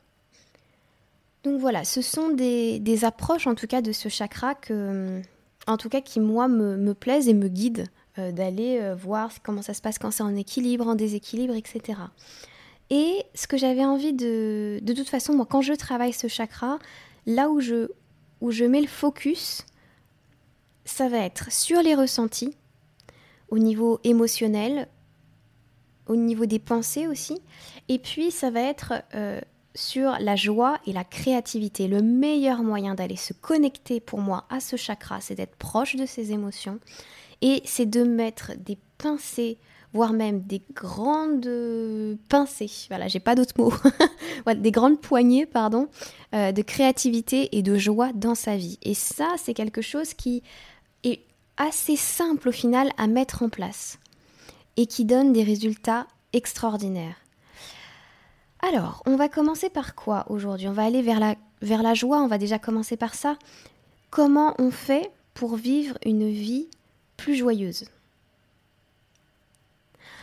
Donc 1.44 1.60
voilà, 1.60 1.86
ce 1.86 2.02
sont 2.02 2.30
des, 2.30 2.80
des 2.80 3.06
approches 3.06 3.48
en 3.48 3.56
tout 3.56 3.68
cas 3.68 3.82
de 3.82 3.94
ce 3.94 4.10
chakra 4.10 4.54
que 4.54 5.22
en 5.68 5.78
tout 5.78 5.90
cas 5.90 6.02
qui 6.02 6.20
moi 6.20 6.48
me, 6.48 6.94
plaisent 6.94 7.28
et 7.28 7.34
me 7.34 7.48
guident 7.48 7.88
euh, 8.18 8.32
d'aller 8.32 8.80
euh, 8.82 8.96
voir 8.96 9.32
comment 9.44 9.62
ça 9.62 9.74
se 9.74 9.82
passe 9.82 10.00
quand 10.00 10.12
c'est 10.12 10.24
en 10.24 10.36
équilibre, 10.36 10.88
en 10.88 10.96
déséquilibre, 10.96 11.54
etc. 11.56 12.00
Et 12.90 13.26
ce 13.36 13.48
que 13.48 13.58
j'avais 13.58 13.86
envie 13.86 14.14
de... 14.14 14.80
De 14.82 14.94
toute 14.94 15.10
façon, 15.10 15.34
moi 15.34 15.46
quand 15.46 15.62
je 15.62 15.74
travaille 15.74 16.14
ce 16.14 16.28
chakra, 16.28 16.80
là 17.26 17.50
où 17.50 17.60
je, 17.60 17.90
où 18.42 18.52
je 18.52 18.64
mets 18.64 18.82
le 18.82 18.88
focus, 18.88 19.66
ça 20.86 21.10
va 21.10 21.18
être 21.18 21.52
sur 21.52 21.82
les 21.82 21.96
ressentis, 21.96 22.56
au 23.50 23.60
niveau 23.60 24.00
émotionnel, 24.04 24.88
au 26.08 26.16
niveau 26.16 26.46
des 26.46 26.60
pensées 26.60 27.08
aussi, 27.08 27.42
et 27.90 28.00
puis 28.00 28.32
ça 28.32 28.50
va 28.50 28.62
être 28.62 28.94
euh, 29.16 29.42
sur 29.78 30.18
la 30.20 30.36
joie 30.36 30.80
et 30.88 30.92
la 30.92 31.04
créativité. 31.04 31.88
Le 31.88 32.02
meilleur 32.02 32.64
moyen 32.64 32.96
d'aller 32.96 33.16
se 33.16 33.34
connecter 33.34 34.00
pour 34.00 34.20
moi 34.20 34.46
à 34.50 34.60
ce 34.60 34.76
chakra, 34.76 35.22
c'est 35.22 35.36
d'être 35.36 35.56
proche 35.56 35.96
de 35.96 36.08
ses 36.08 36.32
émotions 36.32 36.80
et 37.42 37.62
c'est 37.64 37.86
de 37.86 38.04
mettre 38.04 38.54
des 38.58 38.80
pincées, 38.98 39.60
voire 39.94 40.14
même 40.14 40.42
des 40.42 40.64
grandes 40.74 42.18
pincées, 42.28 42.72
voilà, 42.90 43.08
j'ai 43.08 43.20
pas 43.20 43.36
d'autres 43.36 43.54
mots, 43.60 43.74
des 44.56 44.72
grandes 44.72 45.00
poignées, 45.00 45.46
pardon, 45.46 45.90
euh, 46.34 46.52
de 46.52 46.62
créativité 46.64 47.56
et 47.56 47.62
de 47.62 47.78
joie 47.78 48.12
dans 48.14 48.36
sa 48.36 48.58
vie. 48.58 48.80
Et 48.82 48.96
ça, 48.96 49.36
c'est 49.38 49.54
quelque 49.54 49.84
chose 49.84 50.16
qui 50.16 50.42
est 51.04 51.22
assez 51.58 51.96
simple 51.96 52.50
au 52.50 52.52
final 52.52 52.90
à 52.98 53.06
mettre 53.06 53.44
en 53.44 53.50
place 53.50 54.00
et 54.76 54.88
qui 54.88 55.06
donne 55.06 55.34
des 55.34 55.44
résultats 55.44 56.08
extraordinaires. 56.34 57.27
Alors, 58.60 59.04
on 59.06 59.16
va 59.16 59.30
commencer 59.30 59.70
par 59.70 59.96
quoi 59.96 60.26
aujourd'hui? 60.30 60.68
On 60.68 60.74
va 60.74 60.84
aller 60.84 61.02
vers 61.02 61.20
la, 61.20 61.94
joie, 61.94 62.22
on 62.22 62.28
va 62.28 62.38
déjà 62.38 62.60
commencer 62.60 62.98
par 62.98 63.14
ça. 63.14 63.38
Comment 64.10 64.56
on 64.60 64.72
fait 64.72 65.12
pour 65.34 65.56
vivre 65.56 65.98
une 66.06 66.30
vie 66.30 66.68
plus 67.18 67.36
joyeuse? 67.36 67.86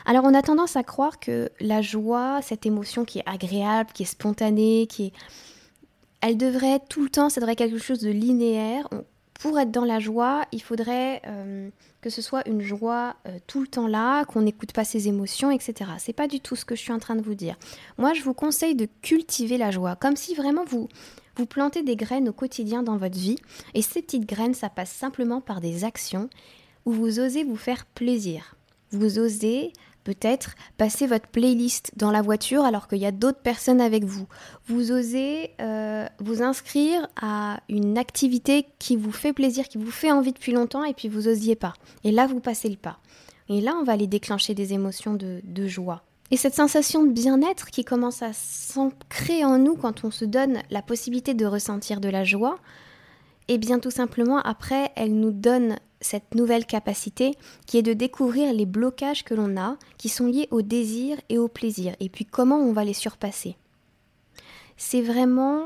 Alors 0.07 0.25
on 0.25 0.35
a 0.35 0.43
tendance 0.43 0.76
à 0.76 0.83
croire 0.83 1.19
que 1.19 1.50
la 1.61 1.81
joie, 1.81 2.43
cette 2.43 2.67
émotion 2.67 3.07
qui 3.07 3.21
est 3.21 3.26
agréable, 3.29 3.91
qui 3.95 4.03
est 4.03 4.07
spontanée, 4.07 4.87
qui 4.87 5.07
est... 5.07 5.12
Elle 6.21 6.37
devrait 6.37 6.81
tout 6.88 7.03
le 7.03 7.09
temps, 7.09 7.31
ça 7.31 7.41
devrait 7.41 7.53
être 7.53 7.59
quelque 7.59 7.79
chose 7.79 8.00
de 8.00 8.11
linéaire 8.11 8.88
pour 9.41 9.59
être 9.59 9.71
dans 9.71 9.85
la 9.85 9.99
joie, 9.99 10.45
il 10.53 10.62
faudrait 10.62 11.21
euh, 11.26 11.69
que 12.00 12.11
ce 12.11 12.23
soit 12.23 12.47
une 12.49 12.61
joie 12.61 13.17
euh, 13.26 13.38
tout 13.47 13.61
le 13.61 13.67
temps 13.67 13.87
là, 13.87 14.25
qu'on 14.25 14.43
n'écoute 14.43 14.73
pas 14.73 14.85
ses 14.85 15.09
émotions, 15.09 15.50
etc. 15.50 15.91
C'est 15.99 16.12
pas 16.12 16.29
du 16.29 16.41
tout 16.41 16.57
ce 16.57 16.64
que 16.64 16.75
je 16.75 16.81
suis 16.81 16.93
en 16.93 16.99
train 16.99 17.17
de 17.17 17.23
vous 17.23 17.35
dire. 17.35 17.57
Moi, 17.99 18.14
je 18.14 18.23
vous 18.23 18.35
conseille 18.35 18.75
de 18.75 18.88
cultiver 19.03 19.59
la 19.59 19.71
joie, 19.71 19.97
comme 19.97 20.17
si 20.17 20.35
vraiment 20.35 20.64
vous 20.64 20.88
vous 21.37 21.47
plantez 21.47 21.83
des 21.83 21.97
graines 21.97 22.29
au 22.29 22.33
quotidien 22.33 22.83
dans 22.83 22.97
votre 22.97 23.19
vie, 23.19 23.38
et 23.75 23.83
ces 23.83 24.03
petites 24.03 24.26
graines, 24.26 24.55
ça 24.55 24.69
passe 24.69 24.91
simplement 24.91 25.41
par 25.41 25.61
des 25.61 25.85
actions 25.85 26.31
où 26.87 26.93
vous 26.93 27.19
osez 27.19 27.43
vous 27.43 27.57
faire 27.57 27.87
plaisir. 27.87 28.57
Vous 28.93 29.19
osez 29.19 29.73
Peut-être 30.05 30.55
passer 30.77 31.07
votre 31.07 31.29
playlist 31.29 31.93
dans 31.97 32.11
la 32.11 32.21
voiture 32.21 32.65
alors 32.65 32.89
qu'il 32.89 32.99
y 32.99 33.07
a 33.07 33.13
d'autres 33.13 33.41
personnes 33.41 33.81
avec 33.81 34.05
vous. 34.05 34.27
Vous 34.67 34.93
osez 34.93 35.53
euh, 35.63 36.07
vous 36.19 36.43
inscrire 36.43 37.09
à 37.21 37.61
une 37.71 37.97
activité 37.97 38.67
qui 38.79 38.97
vous 38.97 39.13
fait 39.13 39.33
plaisir, 39.33 39.67
qui 39.67 39.79
vous 39.79 39.91
fait 39.91 40.13
envie 40.13 40.33
depuis 40.33 40.53
longtemps 40.53 40.85
et 40.85 40.93
puis 40.93 41.09
vous 41.09 41.27
osiez 41.27 41.57
pas. 41.57 41.73
Et 42.05 42.13
là, 42.13 42.27
vous 42.27 42.41
passez 42.41 42.69
le 42.69 42.77
pas. 42.77 42.99
Et 43.49 43.61
là, 43.61 43.75
on 43.81 43.85
va 43.85 43.93
aller 43.93 44.07
déclencher 44.07 44.55
des 44.55 44.73
émotions 44.73 45.15
de, 45.15 45.67
joie. 45.67 46.03
Et 46.31 46.37
cette 46.37 46.55
sensation 46.55 47.03
de 47.05 47.13
bien-être 47.13 47.71
qui 47.71 47.85
commence 47.85 48.23
à 48.23 48.33
s'ancrer 48.33 49.45
en 49.45 49.59
nous 49.59 49.77
quand 49.77 50.05
on 50.05 50.11
se 50.11 50.25
donne 50.25 50.63
la 50.71 50.83
possibilité 50.83 51.35
de 51.35 51.47
ressentir 51.47 52.01
de 52.01 52.09
la 52.09 52.25
joie, 52.25 52.59
et 53.47 53.55
eh 53.55 53.59
bien 53.59 53.79
tout 53.79 53.91
simplement 53.91 54.39
après, 54.39 54.91
elle 54.97 55.15
nous 55.15 55.31
donne 55.31 55.77
cette 56.05 56.35
nouvelle 56.35 56.67
capacité 56.67 57.35
qui 57.67 57.79
est 57.79 57.83
de 57.83 57.95
découvrir 57.95 58.53
les 58.53 58.67
blocages 58.67 59.25
que 59.25 59.35
l'on 59.35 59.57
a, 59.57 59.77
qui 59.97 60.09
sont 60.09 60.27
liés 60.27 60.49
au 60.51 60.61
désir 60.61 61.19
et 61.31 61.39
au 61.39 61.49
plaisir, 61.49 61.95
et 61.99 62.09
puis 62.09 62.27
comment 62.27 62.59
on 62.59 62.73
va 62.73 62.85
les 62.85 62.93
surpasser? 62.93 63.57
C'est 64.77 65.01
vraiment 65.01 65.65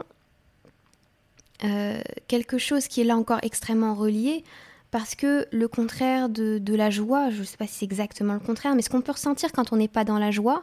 euh, 1.65 2.01
quelque 2.29 2.57
chose 2.57 2.87
qui 2.87 3.01
est 3.01 3.05
là 3.05 3.17
encore 3.17 3.41
extrêmement 3.43 3.95
relié, 3.95 4.45
parce 4.93 5.17
que 5.17 5.47
le 5.51 5.67
contraire 5.67 6.29
de, 6.29 6.75
la 6.75 6.89
joie, 6.89 7.31
je 7.31 7.41
ne 7.41 7.45
sais 7.45 7.57
pas 7.57 7.67
si 7.67 7.75
c'est 7.75 7.85
exactement 7.85 8.35
le 8.35 8.41
contraire, 8.41 8.75
mais 8.77 8.83
ce 8.83 8.91
qu'on 8.91 9.03
peut 9.03 9.13
ressentir 9.13 9.51
quand 9.53 9.73
on 9.73 9.77
n'est 9.77 9.89
pas 9.89 10.05
dans 10.05 10.19
la 10.19 10.31
joie, 10.31 10.63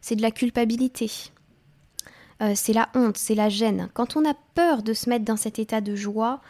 c'est 0.00 0.16
de 0.16 0.22
la 0.22 0.32
culpabilité. 0.32 1.10
Euh, 2.42 2.52
c'est 2.56 2.72
la 2.72 2.88
honte, 2.96 3.16
c'est 3.16 3.36
la 3.36 3.48
gêne. 3.48 3.88
Quand 3.94 4.16
on 4.16 4.28
a 4.28 4.34
peur 4.54 4.82
de 4.82 4.92
se 4.92 5.08
mettre 5.08 5.24
dans 5.24 5.36
cet 5.36 5.60
état 5.60 5.80
de 5.80 5.94
joie, 5.94 6.40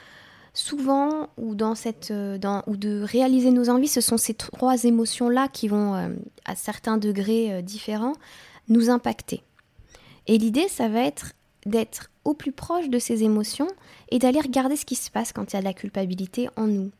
souvent, 0.54 1.28
ou, 1.36 1.54
dans 1.54 1.74
cette, 1.74 2.10
euh, 2.10 2.38
ou 2.66 2.76
de 2.76 3.02
réaliser 3.02 3.50
nos 3.50 3.68
envies, 3.68 3.88
ce 3.88 4.00
sont 4.00 4.16
ces 4.16 4.34
trois 4.34 4.84
émotions-là 4.84 5.48
qui 5.48 5.68
vont, 5.68 5.94
euh, 5.94 6.08
à 6.44 6.54
certains 6.56 6.98
degrés 6.98 7.52
euh, 7.52 7.62
différents, 7.62 8.14
nous 8.68 8.90
impacter. 8.90 9.42
Et 10.26 10.38
l'idée, 10.38 10.68
ça 10.68 10.88
va 10.88 11.00
être 11.00 11.32
d'être 11.66 12.10
au 12.24 12.34
plus 12.34 12.52
proche 12.52 12.88
de 12.88 12.98
ces 12.98 13.24
émotions 13.24 13.68
et 14.10 14.18
d'aller 14.18 14.40
regarder 14.40 14.76
ce 14.76 14.84
qui 14.84 14.94
se 14.94 15.10
passe 15.10 15.32
quand 15.32 15.52
il 15.52 15.56
y 15.56 15.58
a 15.58 15.60
de 15.60 15.64
la 15.64 15.74
culpabilité 15.74 16.48
en 16.56 16.66
nous. 16.66 16.90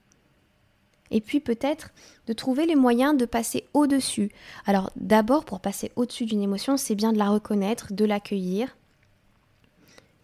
Et 1.11 1.21
puis 1.21 1.41
peut-être 1.41 1.91
de 2.27 2.33
trouver 2.33 2.65
les 2.65 2.75
moyens 2.75 3.17
de 3.17 3.27
passer 3.27 3.65
au-dessus. 3.75 4.31
Alors 4.67 4.91
d'abord, 4.97 5.45
pour 5.45 5.61
passer 5.61 5.93
au-dessus 5.95 6.25
d'une 6.25 6.43
émotion, 6.43 6.77
c'est 6.77 6.95
bien 6.95 7.13
de 7.13 7.19
la 7.19 7.29
reconnaître, 7.29 7.93
de 7.93 8.05
l'accueillir, 8.05 8.75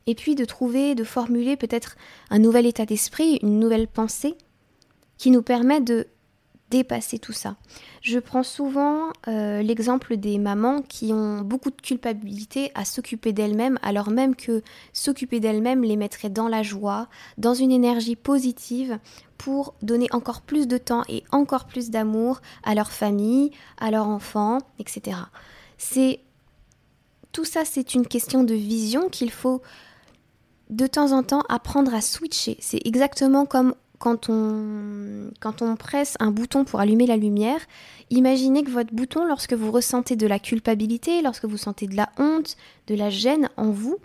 et 0.08 0.14
puis 0.14 0.34
de 0.34 0.46
trouver, 0.46 0.94
de 0.94 1.04
formuler 1.04 1.56
peut-être 1.56 1.96
un 2.30 2.38
nouvel 2.38 2.64
état 2.64 2.86
d'esprit, 2.86 3.38
une 3.42 3.60
nouvelle 3.60 3.86
pensée 3.86 4.36
qui 5.18 5.30
nous 5.30 5.42
permet 5.42 5.82
de 5.82 6.06
dépasser 6.70 7.18
tout 7.18 7.32
ça. 7.32 7.56
Je 8.00 8.18
prends 8.18 8.42
souvent 8.42 9.12
euh, 9.26 9.60
l'exemple 9.60 10.16
des 10.16 10.38
mamans 10.38 10.80
qui 10.80 11.12
ont 11.12 11.42
beaucoup 11.42 11.70
de 11.70 11.80
culpabilité 11.80 12.72
à 12.74 12.86
s'occuper 12.86 13.32
d'elles-mêmes, 13.34 13.78
alors 13.82 14.10
même 14.10 14.34
que 14.34 14.62
s'occuper 14.94 15.40
d'elles-mêmes 15.40 15.82
les 15.82 15.96
mettrait 15.96 16.30
dans 16.30 16.48
la 16.48 16.62
joie, 16.62 17.08
dans 17.36 17.54
une 17.54 17.70
énergie 17.70 18.16
positive 18.16 18.98
pour 19.36 19.74
donner 19.82 20.08
encore 20.10 20.40
plus 20.40 20.66
de 20.66 20.78
temps 20.78 21.02
et 21.08 21.22
encore 21.32 21.66
plus 21.66 21.90
d'amour 21.90 22.40
à 22.64 22.74
leur 22.74 22.92
famille, 22.92 23.50
à 23.78 23.90
leurs 23.90 24.08
enfants, 24.08 24.58
etc. 24.78 25.18
C'est 25.76 26.20
tout 27.32 27.44
ça, 27.44 27.64
c'est 27.64 27.94
une 27.94 28.06
question 28.06 28.42
de 28.42 28.54
vision 28.54 29.10
qu'il 29.10 29.30
faut 29.30 29.60
de 30.70 30.86
temps 30.86 31.12
en 31.12 31.22
temps 31.22 31.42
apprendre 31.48 31.94
à 31.94 32.00
switcher. 32.00 32.56
C'est 32.60 32.86
exactement 32.86 33.46
comme 33.46 33.74
quand 33.98 34.28
on, 34.28 35.30
quand 35.40 35.62
on 35.62 35.76
presse 35.76 36.16
un 36.20 36.30
bouton 36.30 36.64
pour 36.64 36.80
allumer 36.80 37.06
la 37.06 37.16
lumière. 37.16 37.60
Imaginez 38.10 38.62
que 38.62 38.70
votre 38.70 38.94
bouton, 38.94 39.24
lorsque 39.24 39.54
vous 39.54 39.70
ressentez 39.70 40.16
de 40.16 40.26
la 40.26 40.38
culpabilité, 40.38 41.20
lorsque 41.22 41.44
vous 41.44 41.56
sentez 41.56 41.86
de 41.86 41.96
la 41.96 42.10
honte, 42.18 42.56
de 42.86 42.94
la 42.94 43.10
gêne 43.10 43.48
en 43.56 43.70
vous, 43.70 43.96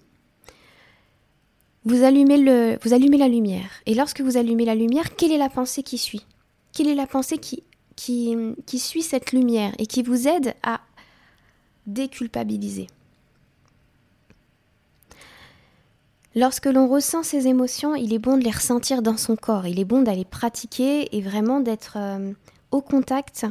vous 1.85 2.03
allumez, 2.03 2.37
le, 2.37 2.77
vous 2.83 2.93
allumez 2.93 3.17
la 3.17 3.27
lumière. 3.27 3.69
Et 3.85 3.93
lorsque 3.93 4.21
vous 4.21 4.37
allumez 4.37 4.65
la 4.65 4.75
lumière, 4.75 5.15
quelle 5.15 5.31
est 5.31 5.37
la 5.37 5.49
pensée 5.49 5.83
qui 5.83 5.97
suit? 5.97 6.25
Quelle 6.71 6.87
est 6.87 6.95
la 6.95 7.07
pensée 7.07 7.37
qui, 7.37 7.63
qui, 7.95 8.35
qui 8.65 8.79
suit 8.79 9.03
cette 9.03 9.31
lumière 9.31 9.73
et 9.77 9.85
qui 9.85 10.01
vous 10.01 10.27
aide 10.27 10.55
à 10.63 10.79
déculpabiliser? 11.85 12.87
Lorsque 16.35 16.65
l'on 16.65 16.87
ressent 16.87 17.21
ces 17.21 17.47
émotions, 17.47 17.95
il 17.95 18.11
est 18.11 18.19
bon 18.19 18.37
de 18.37 18.43
les 18.43 18.51
ressentir 18.51 19.03
dans 19.03 19.17
son 19.17 19.35
corps, 19.35 19.67
il 19.67 19.79
est 19.79 19.85
bon 19.85 20.01
d'aller 20.01 20.25
pratiquer 20.25 21.15
et 21.15 21.21
vraiment 21.21 21.59
d'être 21.59 21.97
euh, 21.97 22.33
au 22.71 22.81
contact 22.81 23.45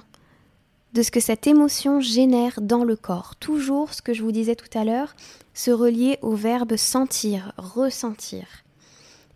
de 0.93 1.03
ce 1.03 1.13
que 1.13 1.21
cette 1.21 1.47
émotion 1.47 2.01
génère 2.01 2.61
dans 2.61 2.83
le 2.85 2.97
corps. 2.97 3.37
Toujours 3.37 3.95
ce 3.95 4.03
que 4.03 4.13
je 4.13 4.23
vous 4.23 4.33
disais 4.33 4.57
tout 4.57 4.77
à 4.77 4.85
l'heure, 4.85 5.15
se 5.55 5.71
relier 5.71 6.19
au 6.23 6.35
verbe 6.35 6.77
sentir, 6.77 7.53
ressentir. 7.57 8.47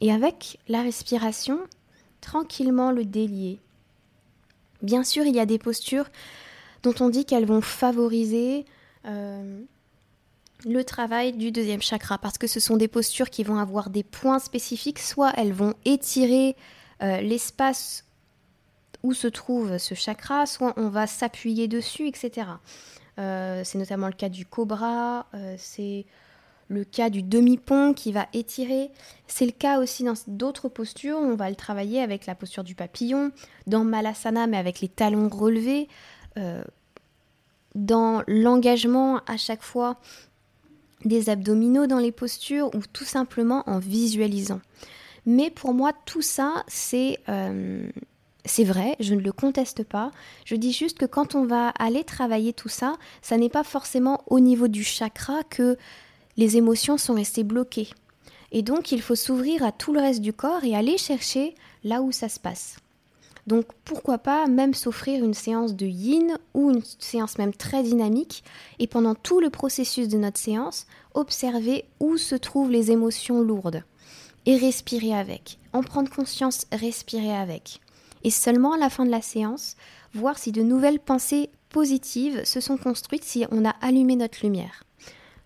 Et 0.01 0.13
avec 0.13 0.59
la 0.69 0.83
respiration, 0.83 1.61
tranquillement 2.21 2.91
le 2.91 3.05
délier. 3.05 3.61
Bien 4.83 5.05
sûr, 5.05 5.25
il 5.25 5.37
y 5.37 5.41
a 5.41 5.47
des 5.47 5.59
postures 5.59 6.09
dont 6.83 6.95
on 7.01 7.09
dit 7.09 7.25
qu'elles 7.25 7.47
vont 7.47 7.63
favoriser 7.63 8.67
euh, 9.07 9.61
le 10.65 10.85
travail 10.85 11.33
du 11.33 11.51
deuxième 11.51 11.83
chakra 11.83 12.19
parce 12.19 12.39
que 12.39 12.47
ce 12.47 12.61
sont 12.61 12.77
des 12.77 12.89
postures 12.89 13.31
qui 13.31 13.45
vont 13.45 13.59
avoir 13.59 13.91
des 13.91 14.03
points 14.03 14.39
spécifiques, 14.39 14.99
soit 14.99 15.33
elles 15.37 15.53
vont 15.53 15.75
étirer 15.85 16.57
euh, 17.03 17.21
l'espace 17.21 18.05
où 19.03 19.13
se 19.13 19.29
trouve 19.29 19.79
ce 19.79 19.95
chakra, 19.95 20.47
soit 20.47 20.73
on 20.77 20.89
va 20.89 21.07
s'appuyer 21.07 21.69
dessus, 21.69 22.09
etc. 22.09 22.49
Euh, 23.19 23.63
c'est 23.65 23.79
notamment 23.79 24.07
le 24.07 24.15
cas 24.15 24.29
du 24.29 24.47
cobra, 24.47 25.27
euh, 25.35 25.55
c'est 25.59 26.07
le 26.69 26.85
cas 26.85 27.11
du 27.11 27.23
demi-pont 27.23 27.93
qui 27.93 28.11
va 28.11 28.27
étirer. 28.33 28.91
C'est 29.29 29.47
le 29.47 29.53
cas 29.53 29.79
aussi 29.79 30.03
dans 30.03 30.15
d'autres 30.27 30.69
postures, 30.69 31.19
on 31.19 31.37
va 31.37 31.49
le 31.49 31.55
travailler 31.55 32.01
avec 32.01 32.27
la 32.27 32.35
posture 32.35 32.65
du 32.65 32.75
papillon, 32.75 33.31
dans 33.67 33.85
Malasana 33.85 34.47
mais 34.47 34.57
avec 34.57 34.81
les 34.81 34.89
talons 34.89 35.29
relevés, 35.29 35.89
dans 37.75 38.23
l'engagement 38.27 39.21
à 39.27 39.37
chaque 39.37 39.63
fois 39.63 39.99
des 41.05 41.31
abdominaux 41.31 41.87
dans 41.87 41.99
les 41.99 42.13
postures 42.13 42.75
ou 42.75 42.81
tout 42.93 43.05
simplement 43.05 43.63
en 43.67 43.79
visualisant. 43.79 44.61
Mais 45.27 45.51
pour 45.51 45.75
moi, 45.75 45.93
tout 46.05 46.23
ça, 46.23 46.65
c'est 46.69 47.19
euh, 47.29 47.89
c'est 48.47 48.65
vrai, 48.65 48.97
je 49.01 49.15
ne 49.15 49.21
le 49.21 49.33
conteste 49.33 49.85
pas. 49.85 50.13
Je 50.45 50.55
dis 50.55 50.73
juste 50.73 50.99
que 50.99 51.05
quand 51.05 51.35
on 51.35 51.45
va 51.45 51.69
aller 51.71 52.05
travailler 52.05 52.53
tout 52.53 52.69
ça, 52.69 52.97
ça 53.21 53.37
n'est 53.37 53.49
pas 53.49 53.65
forcément 53.65 54.23
au 54.29 54.41
niveau 54.41 54.69
du 54.69 54.85
chakra 54.85 55.43
que 55.51 55.77
les 56.37 56.57
émotions 56.57 56.97
sont 56.97 57.15
restées 57.15 57.45
bloquées. 57.45 57.89
Et 58.53 58.63
donc, 58.63 58.93
il 58.93 59.03
faut 59.03 59.17
s'ouvrir 59.17 59.65
à 59.65 59.73
tout 59.73 59.93
le 59.93 60.01
reste 60.01 60.21
du 60.21 60.33
corps 60.33 60.65
et 60.65 60.77
aller 60.77 60.99
chercher 60.99 61.55
là 61.83 62.03
où 62.03 62.13
ça 62.13 62.29
se 62.29 62.39
passe. 62.39 62.77
Donc 63.47 63.67
pourquoi 63.85 64.19
pas 64.19 64.47
même 64.47 64.75
s'offrir 64.75 65.25
une 65.25 65.35
séance 65.35 65.75
de 65.77 65.87
yin 65.87 66.37
ou 66.55 66.71
une 66.71 66.83
séance 66.99 67.39
même 67.39 67.55
très 67.55 67.83
dynamique 67.83 68.43
et 68.79 68.87
pendant 68.87 69.15
tout 69.15 69.41
le 69.41 69.51
processus 69.51 70.09
de 70.09 70.19
notre 70.19 70.39
séance, 70.39 70.87
observer 71.15 71.85
où 72.01 72.17
se 72.17 72.35
trouvent 72.35 72.73
les 72.73 72.91
émotions 72.91 73.41
lourdes 73.41 73.85
et 74.47 74.57
respirer 74.57 75.15
avec. 75.15 75.59
En 75.73 75.83
prendre 75.83 76.11
conscience, 76.11 76.67
respirer 76.73 77.37
avec. 77.37 77.81
Et 78.25 78.31
seulement 78.31 78.73
à 78.73 78.79
la 78.79 78.91
fin 78.91 79.05
de 79.05 79.11
la 79.11 79.23
séance, 79.23 79.77
voir 80.15 80.39
si 80.39 80.51
de 80.51 80.63
nouvelles 80.63 81.01
pensées 81.01 81.51
positives 81.69 82.45
se 82.45 82.61
sont 82.61 82.77
construites 82.77 83.25
si 83.25 83.45
on 83.51 83.65
a 83.65 83.75
allumé 83.81 84.17
notre 84.17 84.39
lumière. 84.43 84.83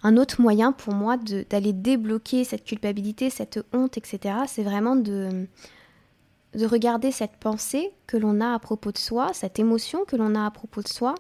Un 0.03 0.17
autre 0.17 0.41
moyen 0.41 0.73
pour 0.73 0.95
moi 0.95 1.19
d'aller 1.19 1.75
débloquer 1.75 2.45
cette 2.45 2.65
culpabilité, 2.65 3.29
cette 3.29 3.61
honte, 3.75 3.99
etc., 3.99 4.35
c'est 4.47 4.63
vraiment 4.63 4.97
de, 4.97 5.47
de 6.55 6.67
regarder 6.67 7.13
cette 7.13 7.37
pensée 7.37 7.93
que 8.07 8.17
l'on 8.17 8.41
a 8.41 8.55
à 8.55 8.59
propos 8.59 8.93
de 8.93 8.99
soi, 8.99 9.31
cette 9.33 9.59
émotion 9.59 10.05
que 10.05 10.17
l'on 10.17 10.35
a 10.35 10.47
à 10.47 10.51
propos 10.51 10.83
de 10.83 10.89
soi, 10.89 11.15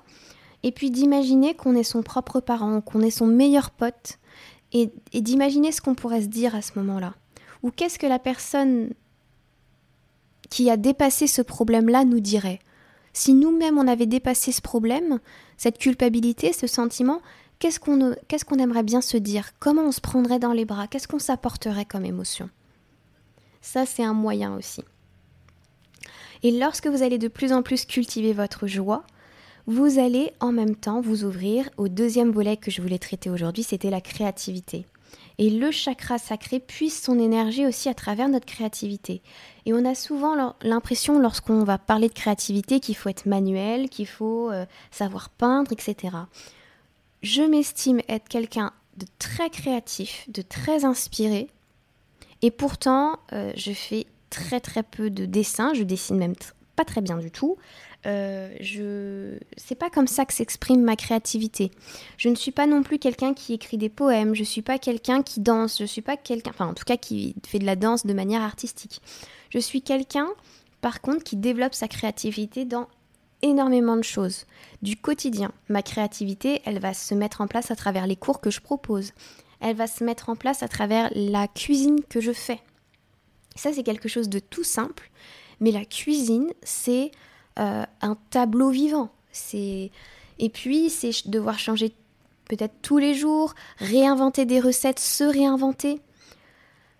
et 0.62 0.72
puis 0.72 0.90
d'imaginer 0.90 1.54
qu'on 1.54 1.74
est 1.74 1.84
son 1.84 2.02
propre 2.02 2.40
parent, 2.40 2.80
qu'on 2.80 3.00
est 3.00 3.10
son 3.10 3.26
meilleur 3.26 3.70
pote, 3.70 4.18
et, 4.72 4.90
d'imaginer 5.14 5.72
ce 5.72 5.80
qu'on 5.80 5.94
pourrait 5.94 6.22
se 6.22 6.26
dire 6.26 6.54
à 6.54 6.62
ce 6.62 6.72
moment-là. 6.78 7.14
Ou 7.62 7.70
qu'est-ce 7.70 7.98
que 7.98 8.06
la 8.06 8.18
personne 8.18 8.90
qui 10.48 10.70
a 10.70 10.76
dépassé 10.76 11.26
ce 11.26 11.42
problème-là 11.42 12.04
nous 12.04 12.20
dirait? 12.20 12.60
Si 13.12 13.34
nous-mêmes 13.34 13.78
on 13.78 13.88
avait 13.88 14.06
dépassé 14.06 14.52
ce 14.52 14.62
problème, 14.62 15.18
cette 15.56 15.78
culpabilité, 15.78 16.52
ce 16.52 16.66
sentiment, 16.66 17.20
qu'est-ce 17.58 17.80
qu'on 17.80 18.58
aimerait 18.58 18.82
bien 18.82 19.00
se 19.00 19.16
dire? 19.16 19.50
Comment 19.58 19.82
on 19.82 19.92
se 19.92 20.00
prendrait 20.00 20.38
dans 20.38 20.52
les 20.52 20.64
bras? 20.64 20.86
Qu'est-ce 20.86 21.08
qu'on 21.08 21.18
s'apporterait 21.18 21.84
comme 21.84 22.04
émotion? 22.04 22.48
Ça, 23.60 23.86
c'est 23.86 24.04
un 24.04 24.14
moyen 24.14 24.56
aussi. 24.56 24.82
Et 26.42 26.50
lorsque 26.50 26.86
vous 26.86 27.02
allez 27.02 27.18
de 27.18 27.28
plus 27.28 27.52
en 27.52 27.62
plus 27.62 27.84
cultiver 27.84 28.32
votre 28.32 28.66
joie, 28.66 29.04
vous 29.66 29.98
allez 29.98 30.32
en 30.40 30.52
même 30.52 30.74
temps 30.74 31.00
vous 31.00 31.24
ouvrir 31.24 31.68
au 31.76 31.88
deuxième 31.88 32.30
volet 32.30 32.56
que 32.56 32.70
je 32.70 32.80
voulais 32.80 32.98
traiter 32.98 33.30
aujourd'hui, 33.30 33.62
c'était 33.62 33.90
la 33.90 34.00
créativité. 34.00 34.86
Et 35.38 35.50
le 35.50 35.70
chakra 35.70 36.18
sacré 36.18 36.60
puise 36.60 37.00
son 37.00 37.18
énergie 37.18 37.66
aussi 37.66 37.88
à 37.88 37.94
travers 37.94 38.28
notre 38.28 38.46
créativité. 38.46 39.22
Et 39.66 39.72
on 39.72 39.84
a 39.84 39.94
souvent 39.94 40.54
l'impression 40.62 41.18
lorsqu'on 41.18 41.64
va 41.64 41.78
parler 41.78 42.08
de 42.08 42.14
créativité 42.14 42.80
qu'il 42.80 42.96
faut 42.96 43.08
être 43.08 43.26
manuel, 43.26 43.88
qu'il 43.88 44.06
faut 44.06 44.50
euh, 44.50 44.66
savoir 44.90 45.30
peindre, 45.30 45.72
etc. 45.72 46.16
Je 47.22 47.42
m'estime 47.42 48.00
être 48.08 48.28
quelqu'un 48.28 48.72
de 48.96 49.06
très 49.18 49.50
créatif, 49.50 50.26
de 50.28 50.42
très 50.42 50.84
inspiré. 50.84 51.48
Et 52.42 52.50
pourtant, 52.50 53.18
euh, 53.32 53.52
je 53.56 53.72
fais 53.72 54.06
très 54.30 54.60
très 54.60 54.82
peu 54.82 55.10
de 55.10 55.26
dessins, 55.26 55.74
je 55.74 55.82
dessine 55.82 56.16
même 56.16 56.34
pas 56.76 56.84
très 56.84 57.00
bien 57.00 57.18
du 57.18 57.30
tout. 57.30 57.56
Euh, 58.06 58.54
je 58.60 59.38
c'est 59.58 59.74
pas 59.74 59.90
comme 59.90 60.06
ça 60.06 60.24
que 60.24 60.32
s'exprime 60.32 60.82
ma 60.82 60.96
créativité. 60.96 61.70
Je 62.16 62.30
ne 62.30 62.34
suis 62.34 62.52
pas 62.52 62.66
non 62.66 62.82
plus 62.82 62.98
quelqu'un 62.98 63.34
qui 63.34 63.52
écrit 63.52 63.76
des 63.76 63.90
poèmes, 63.90 64.34
je 64.34 64.44
suis 64.44 64.62
pas 64.62 64.78
quelqu'un 64.78 65.22
qui 65.22 65.40
danse, 65.40 65.78
je 65.78 65.84
suis 65.84 66.00
pas 66.00 66.16
quelqu'un 66.16 66.50
enfin 66.50 66.68
en 66.68 66.74
tout 66.74 66.84
cas 66.84 66.96
qui 66.96 67.34
fait 67.46 67.58
de 67.58 67.66
la 67.66 67.76
danse 67.76 68.06
de 68.06 68.14
manière 68.14 68.42
artistique. 68.42 69.02
Je 69.50 69.58
suis 69.58 69.82
quelqu'un 69.82 70.28
par 70.80 71.02
contre 71.02 71.24
qui 71.24 71.36
développe 71.36 71.74
sa 71.74 71.88
créativité 71.88 72.64
dans 72.64 72.88
énormément 73.42 73.96
de 73.96 74.02
choses 74.02 74.46
du 74.82 74.96
quotidien. 74.96 75.52
Ma 75.68 75.82
créativité, 75.82 76.62
elle 76.64 76.78
va 76.78 76.94
se 76.94 77.14
mettre 77.14 77.40
en 77.40 77.46
place 77.46 77.70
à 77.70 77.76
travers 77.76 78.06
les 78.06 78.16
cours 78.16 78.40
que 78.40 78.50
je 78.50 78.60
propose. 78.60 79.12
Elle 79.60 79.76
va 79.76 79.86
se 79.86 80.04
mettre 80.04 80.30
en 80.30 80.36
place 80.36 80.62
à 80.62 80.68
travers 80.68 81.10
la 81.14 81.48
cuisine 81.48 82.00
que 82.08 82.20
je 82.20 82.32
fais. 82.32 82.60
Ça, 83.56 83.72
c'est 83.72 83.82
quelque 83.82 84.08
chose 84.08 84.28
de 84.28 84.38
tout 84.38 84.64
simple, 84.64 85.10
mais 85.60 85.70
la 85.70 85.84
cuisine, 85.84 86.52
c'est 86.62 87.10
euh, 87.58 87.84
un 88.00 88.16
tableau 88.30 88.70
vivant. 88.70 89.10
C'est 89.32 89.90
et 90.38 90.48
puis 90.48 90.88
c'est 90.88 91.28
devoir 91.28 91.58
changer 91.58 91.92
peut-être 92.48 92.74
tous 92.82 92.98
les 92.98 93.14
jours, 93.14 93.54
réinventer 93.78 94.44
des 94.44 94.58
recettes, 94.58 94.98
se 94.98 95.24
réinventer. 95.24 96.00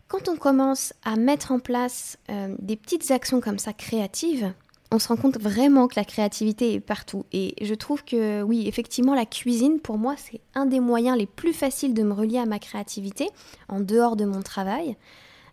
Quand 0.08 0.28
on 0.28 0.36
commence 0.36 0.92
à 1.04 1.16
mettre 1.16 1.52
en 1.52 1.58
place 1.58 2.18
euh, 2.30 2.54
des 2.58 2.76
petites 2.76 3.10
actions 3.10 3.40
comme 3.40 3.58
ça 3.58 3.72
créatives, 3.72 4.52
on 4.92 4.98
se 4.98 5.08
rend 5.08 5.16
compte 5.16 5.38
vraiment 5.38 5.86
que 5.86 5.94
la 5.96 6.04
créativité 6.04 6.74
est 6.74 6.80
partout. 6.80 7.24
Et 7.32 7.54
je 7.64 7.74
trouve 7.74 8.04
que 8.04 8.42
oui, 8.42 8.66
effectivement, 8.66 9.14
la 9.14 9.26
cuisine, 9.26 9.78
pour 9.78 9.98
moi, 9.98 10.14
c'est 10.16 10.40
un 10.54 10.66
des 10.66 10.80
moyens 10.80 11.16
les 11.16 11.26
plus 11.26 11.52
faciles 11.52 11.94
de 11.94 12.02
me 12.02 12.12
relier 12.12 12.38
à 12.38 12.46
ma 12.46 12.58
créativité, 12.58 13.28
en 13.68 13.80
dehors 13.80 14.16
de 14.16 14.24
mon 14.24 14.42
travail. 14.42 14.96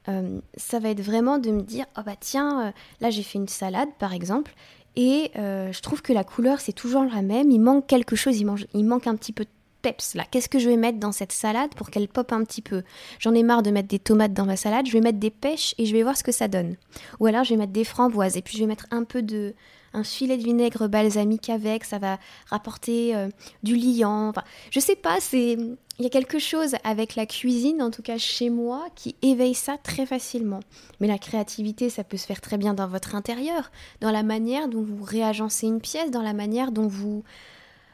Euh, 0.09 0.39
ça 0.55 0.79
va 0.79 0.89
être 0.89 1.01
vraiment 1.01 1.37
de 1.37 1.51
me 1.51 1.61
dire, 1.61 1.85
oh 1.97 2.01
bah 2.05 2.15
tiens, 2.19 2.73
là 3.01 3.09
j'ai 3.09 3.23
fait 3.23 3.37
une 3.37 3.47
salade 3.47 3.89
par 3.99 4.13
exemple, 4.13 4.53
et 4.97 5.29
euh, 5.35 5.71
je 5.71 5.81
trouve 5.81 6.01
que 6.01 6.11
la 6.11 6.23
couleur, 6.23 6.59
c'est 6.59 6.73
toujours 6.73 7.03
la 7.03 7.21
même. 7.21 7.51
Il 7.51 7.59
manque 7.59 7.85
quelque 7.85 8.15
chose, 8.15 8.39
il, 8.39 8.47
il 8.73 8.83
manque 8.83 9.05
un 9.05 9.15
petit 9.15 9.31
peu 9.31 9.43
de 9.43 9.49
peps 9.83 10.15
là. 10.15 10.25
Qu'est-ce 10.29 10.49
que 10.49 10.57
je 10.57 10.67
vais 10.67 10.75
mettre 10.75 10.97
dans 10.97 11.11
cette 11.11 11.31
salade 11.31 11.69
pour 11.75 11.91
qu'elle 11.91 12.07
pop 12.07 12.31
un 12.31 12.43
petit 12.43 12.63
peu? 12.63 12.81
J'en 13.19 13.35
ai 13.35 13.43
marre 13.43 13.61
de 13.61 13.69
mettre 13.69 13.87
des 13.87 13.99
tomates 13.99 14.33
dans 14.33 14.45
ma 14.45 14.57
salade, 14.57 14.87
je 14.87 14.91
vais 14.91 15.01
mettre 15.01 15.19
des 15.19 15.29
pêches 15.29 15.75
et 15.77 15.85
je 15.85 15.93
vais 15.93 16.01
voir 16.01 16.17
ce 16.17 16.23
que 16.23 16.31
ça 16.31 16.47
donne. 16.47 16.77
Ou 17.19 17.27
alors 17.27 17.43
je 17.43 17.51
vais 17.51 17.57
mettre 17.57 17.73
des 17.73 17.83
framboises 17.83 18.37
et 18.37 18.41
puis 18.41 18.57
je 18.57 18.63
vais 18.63 18.67
mettre 18.67 18.87
un 18.89 19.03
peu 19.03 19.21
de, 19.21 19.53
un 19.97 20.03
filet 20.03 20.37
de 20.37 20.43
vinaigre 20.43 20.87
balsamique 20.87 21.49
avec, 21.49 21.83
ça 21.83 21.97
va 21.97 22.19
rapporter 22.49 23.15
euh, 23.15 23.29
du 23.63 23.75
liant. 23.75 24.29
Enfin, 24.29 24.43
je 24.69 24.79
sais 24.79 24.95
pas, 24.95 25.17
c'est 25.19 25.57
il 25.99 26.03
y 26.03 26.05
a 26.05 26.09
quelque 26.09 26.37
chose 26.37 26.75
avec 26.83 27.15
la 27.15 27.25
cuisine, 27.25 27.81
en 27.81 27.89
tout 27.89 28.03
cas 28.03 28.19
chez 28.19 28.51
moi, 28.51 28.85
qui 28.95 29.15
éveille 29.23 29.55
ça 29.55 29.77
très 29.77 30.05
facilement. 30.05 30.59
Mais 30.99 31.07
la 31.07 31.17
créativité, 31.17 31.89
ça 31.89 32.03
peut 32.03 32.17
se 32.17 32.27
faire 32.27 32.41
très 32.41 32.57
bien 32.57 32.75
dans 32.75 32.87
votre 32.87 33.15
intérieur, 33.15 33.71
dans 33.99 34.11
la 34.11 34.21
manière 34.21 34.67
dont 34.67 34.83
vous 34.83 35.03
réagencez 35.03 35.65
une 35.65 35.81
pièce, 35.81 36.11
dans 36.11 36.21
la 36.21 36.33
manière 36.33 36.71
dont 36.71 36.87
vous 36.87 37.23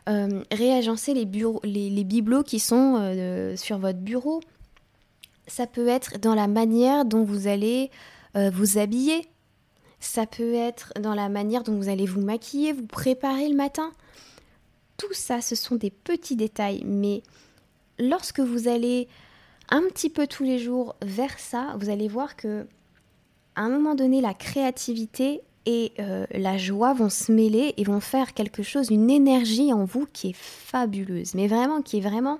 euh, 0.09 0.43
réagencez 0.51 1.13
les, 1.13 1.25
bureaux, 1.25 1.61
les, 1.63 2.03
bibelots 2.03 2.43
qui 2.43 2.59
sont 2.59 2.97
euh, 2.99 3.55
sur 3.55 3.77
votre 3.77 3.99
bureau. 3.99 4.41
Ça 5.47 5.65
peut 5.65 5.87
être 5.87 6.19
dans 6.19 6.35
la 6.35 6.47
manière 6.47 7.05
dont 7.05 7.23
vous 7.23 7.47
allez 7.47 7.89
vous 8.35 8.79
habiller, 8.79 9.27
ça 10.03 10.25
peut 10.25 10.53
être 10.53 10.93
dans 10.99 11.13
la 11.13 11.29
manière 11.29 11.63
dont 11.63 11.75
vous 11.75 11.89
allez 11.89 12.05
vous 12.05 12.21
maquiller, 12.21 12.73
vous 12.73 12.85
préparer 12.85 13.47
le 13.47 13.55
matin. 13.55 13.91
Tout 14.97 15.13
ça, 15.13 15.41
ce 15.41 15.55
sont 15.55 15.75
des 15.75 15.89
petits 15.89 16.35
détails, 16.35 16.83
mais 16.85 17.23
lorsque 17.97 18.39
vous 18.39 18.67
allez 18.67 19.07
un 19.69 19.81
petit 19.83 20.09
peu 20.09 20.27
tous 20.27 20.43
les 20.43 20.59
jours 20.59 20.95
vers 21.01 21.39
ça, 21.39 21.75
vous 21.79 21.89
allez 21.89 22.07
voir 22.07 22.35
que 22.35 22.67
à 23.55 23.61
un 23.61 23.69
moment 23.69 23.95
donné, 23.95 24.19
la 24.19 24.33
créativité 24.33 25.41
et 25.65 25.93
euh, 25.99 26.25
la 26.31 26.57
joie 26.57 26.93
vont 26.93 27.09
se 27.09 27.31
mêler 27.31 27.73
et 27.77 27.83
vont 27.83 27.99
faire 27.99 28.33
quelque 28.33 28.63
chose, 28.63 28.89
une 28.89 29.09
énergie 29.09 29.71
en 29.71 29.85
vous 29.85 30.07
qui 30.11 30.31
est 30.31 30.35
fabuleuse, 30.35 31.35
mais 31.35 31.47
vraiment 31.47 31.81
qui 31.81 31.99
est 31.99 32.01
vraiment 32.01 32.37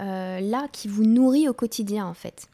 euh, 0.00 0.40
là, 0.40 0.68
qui 0.72 0.88
vous 0.88 1.04
nourrit 1.04 1.48
au 1.48 1.54
quotidien 1.54 2.06
en 2.06 2.14
fait. 2.14 2.48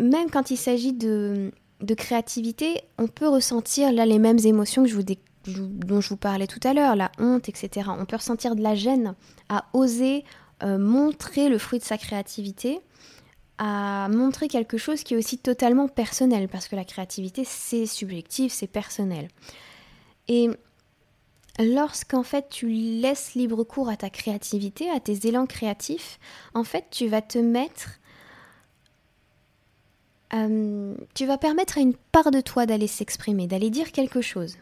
Même 0.00 0.30
quand 0.30 0.50
il 0.50 0.56
s'agit 0.56 0.92
de, 0.92 1.52
de 1.84 1.94
créativité, 1.94 2.82
on 2.98 3.06
peut 3.06 3.28
ressentir 3.28 3.92
là 3.92 4.06
les 4.06 4.18
mêmes 4.18 4.38
émotions 4.44 4.82
que 4.82 4.88
je 4.88 4.94
vous 4.94 5.04
dont 5.46 6.00
je 6.00 6.08
vous 6.08 6.16
parlais 6.16 6.46
tout 6.46 6.60
à 6.64 6.72
l'heure, 6.72 6.96
la 6.96 7.12
honte, 7.18 7.48
etc. 7.48 7.90
On 7.98 8.06
peut 8.06 8.16
ressentir 8.16 8.56
de 8.56 8.62
la 8.62 8.74
gêne 8.74 9.14
à 9.48 9.66
oser 9.74 10.24
euh, 10.62 10.78
montrer 10.78 11.48
le 11.48 11.58
fruit 11.58 11.78
de 11.78 11.84
sa 11.84 11.98
créativité, 11.98 12.80
à 13.58 14.08
montrer 14.10 14.48
quelque 14.48 14.78
chose 14.78 15.02
qui 15.02 15.14
est 15.14 15.16
aussi 15.16 15.38
totalement 15.38 15.86
personnel, 15.88 16.48
parce 16.48 16.66
que 16.66 16.76
la 16.76 16.84
créativité, 16.84 17.44
c'est 17.44 17.86
subjectif, 17.86 18.52
c'est 18.52 18.66
personnel. 18.66 19.28
Et 20.28 20.48
lorsqu'en 21.58 22.22
fait 22.22 22.48
tu 22.48 22.68
laisses 22.68 23.34
libre 23.34 23.62
cours 23.64 23.88
à 23.88 23.96
ta 23.96 24.10
créativité, 24.10 24.90
à 24.90 25.00
tes 25.00 25.28
élans 25.28 25.46
créatifs, 25.46 26.18
en 26.54 26.64
fait 26.64 26.86
tu 26.90 27.06
vas 27.08 27.22
te 27.22 27.38
mettre 27.38 28.00
euh, 30.34 30.94
tu 31.14 31.26
vas 31.26 31.38
permettre 31.38 31.78
à 31.78 31.80
une 31.80 31.94
part 31.94 32.30
de 32.30 32.40
toi 32.40 32.66
d'aller 32.66 32.86
s'exprimer, 32.86 33.46
d'aller 33.46 33.70
dire 33.70 33.92
quelque 33.92 34.20
chose. 34.20 34.56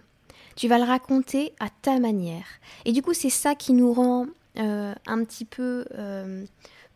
Tu 0.55 0.69
vas 0.69 0.79
le 0.79 0.85
raconter 0.85 1.53
à 1.61 1.69
ta 1.71 1.99
manière. 1.99 2.45
Et 2.85 2.93
du 2.93 3.01
coup, 3.01 3.15
c'est 3.15 3.31
ça 3.31 3.55
qui 3.55 3.73
nous 3.73 3.93
rend 3.93 4.27
euh, 4.59 4.95
un 5.07 5.25
petit 5.25 5.47
peu 5.47 5.87
euh, 5.95 6.45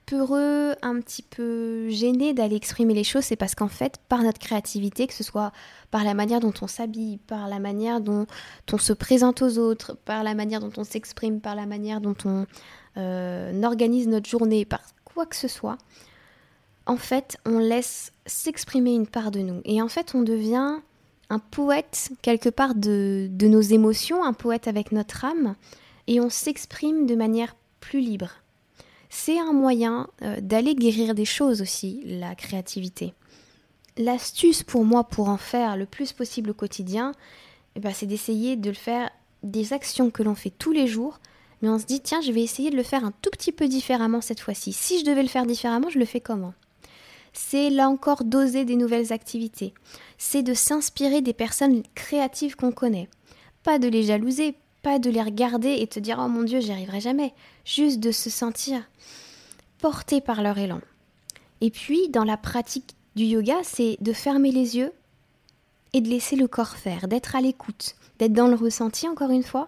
peureux, 0.04 0.74
un 0.82 1.00
petit 1.00 1.22
peu 1.22 1.88
gênés 1.88 2.34
d'aller 2.34 2.56
exprimer 2.56 2.92
les 2.92 3.04
choses. 3.04 3.24
C'est 3.24 3.36
parce 3.36 3.54
qu'en 3.54 3.68
fait, 3.68 3.98
par 4.10 4.22
notre 4.22 4.38
créativité, 4.38 5.06
que 5.06 5.14
ce 5.14 5.24
soit 5.24 5.52
par 5.90 6.04
la 6.04 6.12
manière 6.12 6.40
dont 6.40 6.52
on 6.60 6.66
s'habille, 6.66 7.16
par 7.16 7.48
la 7.48 7.60
manière 7.60 8.02
dont 8.02 8.26
on 8.70 8.78
se 8.78 8.92
présente 8.92 9.40
aux 9.40 9.56
autres, 9.56 9.96
par 10.04 10.22
la 10.22 10.34
manière 10.34 10.60
dont 10.60 10.72
on 10.76 10.84
s'exprime, 10.84 11.40
par 11.40 11.54
la 11.54 11.64
manière 11.64 12.02
dont 12.02 12.16
on 12.26 12.46
organise 13.62 14.08
notre 14.08 14.28
journée, 14.28 14.64
par 14.64 14.80
quoi 15.04 15.26
que 15.26 15.36
ce 15.36 15.48
soit, 15.48 15.76
en 16.86 16.96
fait, 16.96 17.36
on 17.44 17.58
laisse 17.58 18.12
s'exprimer 18.26 18.94
une 18.94 19.06
part 19.06 19.30
de 19.30 19.40
nous. 19.40 19.60
Et 19.64 19.82
en 19.82 19.88
fait, 19.88 20.14
on 20.14 20.22
devient 20.22 20.76
un 21.28 21.38
poète 21.38 22.10
quelque 22.22 22.48
part 22.48 22.74
de, 22.74 23.28
nos 23.42 23.60
émotions, 23.60 24.24
un 24.24 24.32
poète 24.32 24.68
avec 24.68 24.92
notre 24.92 25.24
âme, 25.24 25.56
et 26.06 26.20
on 26.20 26.30
s'exprime 26.30 27.06
de 27.06 27.16
manière 27.16 27.56
plus 27.80 28.00
libre. 28.00 28.30
C'est 29.10 29.38
un 29.38 29.52
moyen 29.52 30.08
euh, 30.22 30.40
d'aller 30.40 30.74
guérir 30.74 31.14
des 31.14 31.24
choses 31.24 31.62
aussi, 31.62 32.02
la 32.04 32.34
créativité. 32.34 33.14
L'astuce 33.96 34.62
pour 34.62 34.84
moi 34.84 35.04
pour 35.04 35.28
en 35.28 35.36
faire 35.36 35.76
le 35.76 35.86
plus 35.86 36.12
possible 36.12 36.50
au 36.50 36.54
quotidien, 36.54 37.12
eh 37.74 37.80
ben, 37.80 37.92
c'est 37.92 38.06
d'essayer 38.06 38.56
de 38.56 38.70
le 38.70 38.76
faire 38.76 39.10
des 39.42 39.72
actions 39.72 40.10
que 40.10 40.22
l'on 40.22 40.34
fait 40.34 40.50
tous 40.50 40.72
les 40.72 40.86
jours, 40.86 41.18
mais 41.62 41.68
on 41.68 41.78
se 41.78 41.86
dit 41.86 42.00
tiens, 42.00 42.20
je 42.20 42.30
vais 42.30 42.42
essayer 42.42 42.70
de 42.70 42.76
le 42.76 42.82
faire 42.82 43.04
un 43.04 43.12
tout 43.22 43.30
petit 43.30 43.52
peu 43.52 43.68
différemment 43.68 44.20
cette 44.20 44.40
fois-ci. 44.40 44.72
Si 44.72 45.00
je 45.00 45.04
devais 45.04 45.22
le 45.22 45.28
faire 45.28 45.46
différemment, 45.46 45.88
je 45.88 45.98
le 45.98 46.04
fais 46.04 46.20
comment? 46.20 46.52
C'est 47.36 47.68
là 47.68 47.88
encore 47.90 48.24
d'oser 48.24 48.64
des 48.64 48.76
nouvelles 48.76 49.12
activités. 49.12 49.74
C'est 50.16 50.42
de 50.42 50.54
s'inspirer 50.54 51.20
des 51.20 51.34
personnes 51.34 51.82
créatives 51.94 52.56
qu'on 52.56 52.72
connaît. 52.72 53.10
Pas 53.62 53.78
de 53.78 53.88
les 53.88 54.04
jalouser, 54.04 54.54
pas 54.82 54.98
de 54.98 55.10
les 55.10 55.22
regarder 55.22 55.74
et 55.80 55.86
te 55.86 56.00
dire 56.00 56.16
oh 56.18 56.28
mon 56.28 56.44
dieu, 56.44 56.60
j'y 56.60 56.72
arriverai 56.72 57.00
jamais. 57.00 57.34
Juste 57.66 58.00
de 58.00 58.10
se 58.10 58.30
sentir 58.30 58.82
porté 59.80 60.22
par 60.22 60.42
leur 60.42 60.56
élan. 60.56 60.80
Et 61.60 61.70
puis, 61.70 62.08
dans 62.08 62.24
la 62.24 62.38
pratique 62.38 62.96
du 63.16 63.24
yoga, 63.24 63.56
c'est 63.62 63.98
de 64.00 64.14
fermer 64.14 64.50
les 64.50 64.78
yeux 64.78 64.92
et 65.92 66.00
de 66.00 66.08
laisser 66.08 66.36
le 66.36 66.48
corps 66.48 66.76
faire, 66.76 67.06
d'être 67.06 67.36
à 67.36 67.42
l'écoute, 67.42 67.96
d'être 68.18 68.32
dans 68.32 68.48
le 68.48 68.56
ressenti 68.56 69.06
encore 69.08 69.30
une 69.30 69.42
fois, 69.42 69.66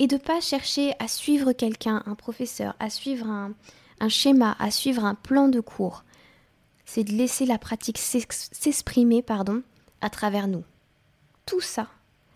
et 0.00 0.08
de 0.08 0.16
pas 0.16 0.40
chercher 0.40 0.92
à 0.98 1.06
suivre 1.06 1.52
quelqu'un, 1.52 2.02
un 2.06 2.16
professeur, 2.16 2.74
à 2.80 2.90
suivre 2.90 3.28
un 3.28 4.08
schéma, 4.08 4.56
à 4.58 4.72
suivre 4.72 5.04
un 5.04 5.14
plan 5.14 5.48
de 5.48 5.60
cours 5.60 6.02
c'est 6.86 7.04
de 7.04 7.12
laisser 7.12 7.44
la 7.44 7.58
pratique 7.58 7.98
s'exprimer 7.98 9.20
pardon, 9.20 9.62
à 10.00 10.08
travers 10.08 10.48
nous. 10.48 10.64
Tout 11.44 11.60
ça, 11.60 11.88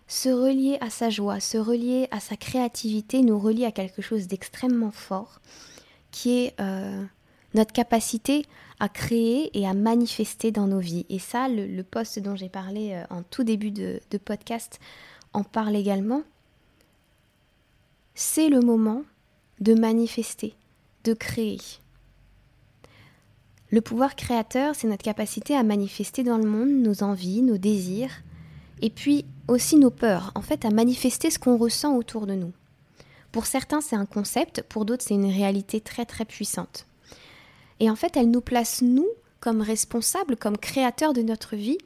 se 0.07 0.29
relier 0.29 0.77
à 0.81 0.89
sa 0.89 1.09
joie, 1.09 1.39
se 1.39 1.57
relier 1.57 2.07
à 2.11 2.19
sa 2.19 2.35
créativité, 2.35 3.21
nous 3.21 3.39
relie 3.39 3.65
à 3.65 3.71
quelque 3.71 4.01
chose 4.01 4.27
d'extrêmement 4.27 4.91
fort, 4.91 5.41
qui 6.11 6.43
est 6.43 6.59
euh, 6.59 7.03
notre 7.53 7.71
capacité 7.71 8.45
à 8.79 8.89
créer 8.89 9.57
et 9.57 9.65
à 9.65 9.73
manifester 9.73 10.51
dans 10.51 10.67
nos 10.67 10.79
vies. 10.79 11.05
Et 11.09 11.19
ça, 11.19 11.47
le, 11.47 11.81
poste 11.83 12.19
dont 12.19 12.35
j'ai 12.35 12.49
parlé 12.49 12.93
euh, 12.93 13.03
en 13.09 13.23
tout 13.23 13.43
début 13.43 13.71
de 13.71 14.17
podcast 14.23 14.79
en 15.33 15.43
parle 15.43 15.75
également. 15.75 16.23
C'est 18.15 18.49
le 18.49 18.59
moment 18.59 19.03
de 19.61 19.73
manifester, 19.73 20.55
de 21.05 21.13
créer 21.13 21.59
Le 23.71 23.79
pouvoir 23.81 24.15
créateur, 24.17 24.75
c'est 24.75 24.87
notre 24.87 25.03
capacité 25.03 25.55
à 25.55 25.63
manifester 25.63 26.23
dans 26.23 26.37
le 26.37 26.49
monde 26.49 26.69
nos 26.69 27.03
envies, 27.03 27.41
nos 27.41 27.57
désirs, 27.57 28.11
et 28.81 28.89
puis 28.89 29.25
aussi 29.47 29.77
nos 29.77 29.91
peurs, 29.91 30.31
en 30.35 30.41
fait 30.41 30.65
à 30.65 30.71
manifester 30.71 31.31
ce 31.31 31.39
qu'on 31.39 31.57
ressent 31.57 31.95
autour 31.95 32.27
de 32.27 32.33
nous. 32.33 32.51
Pour 33.31 33.45
certains, 33.45 33.79
c'est 33.79 33.95
un 33.95 34.05
concept, 34.05 34.61
pour 34.63 34.83
d'autres, 34.83 35.05
c'est 35.07 35.13
une 35.13 35.31
réalité 35.31 35.79
très 35.79 36.05
très 36.05 36.25
puissante. 36.25 36.85
Et 37.79 37.89
en 37.89 37.95
fait, 37.95 38.17
elle 38.17 38.29
nous 38.29 38.41
place, 38.41 38.81
nous, 38.81 39.07
comme 39.39 39.61
responsables, 39.61 40.35
comme 40.35 40.57
créateurs 40.57 41.13
de 41.13 41.21
notre 41.21 41.55
vie, 41.55 41.77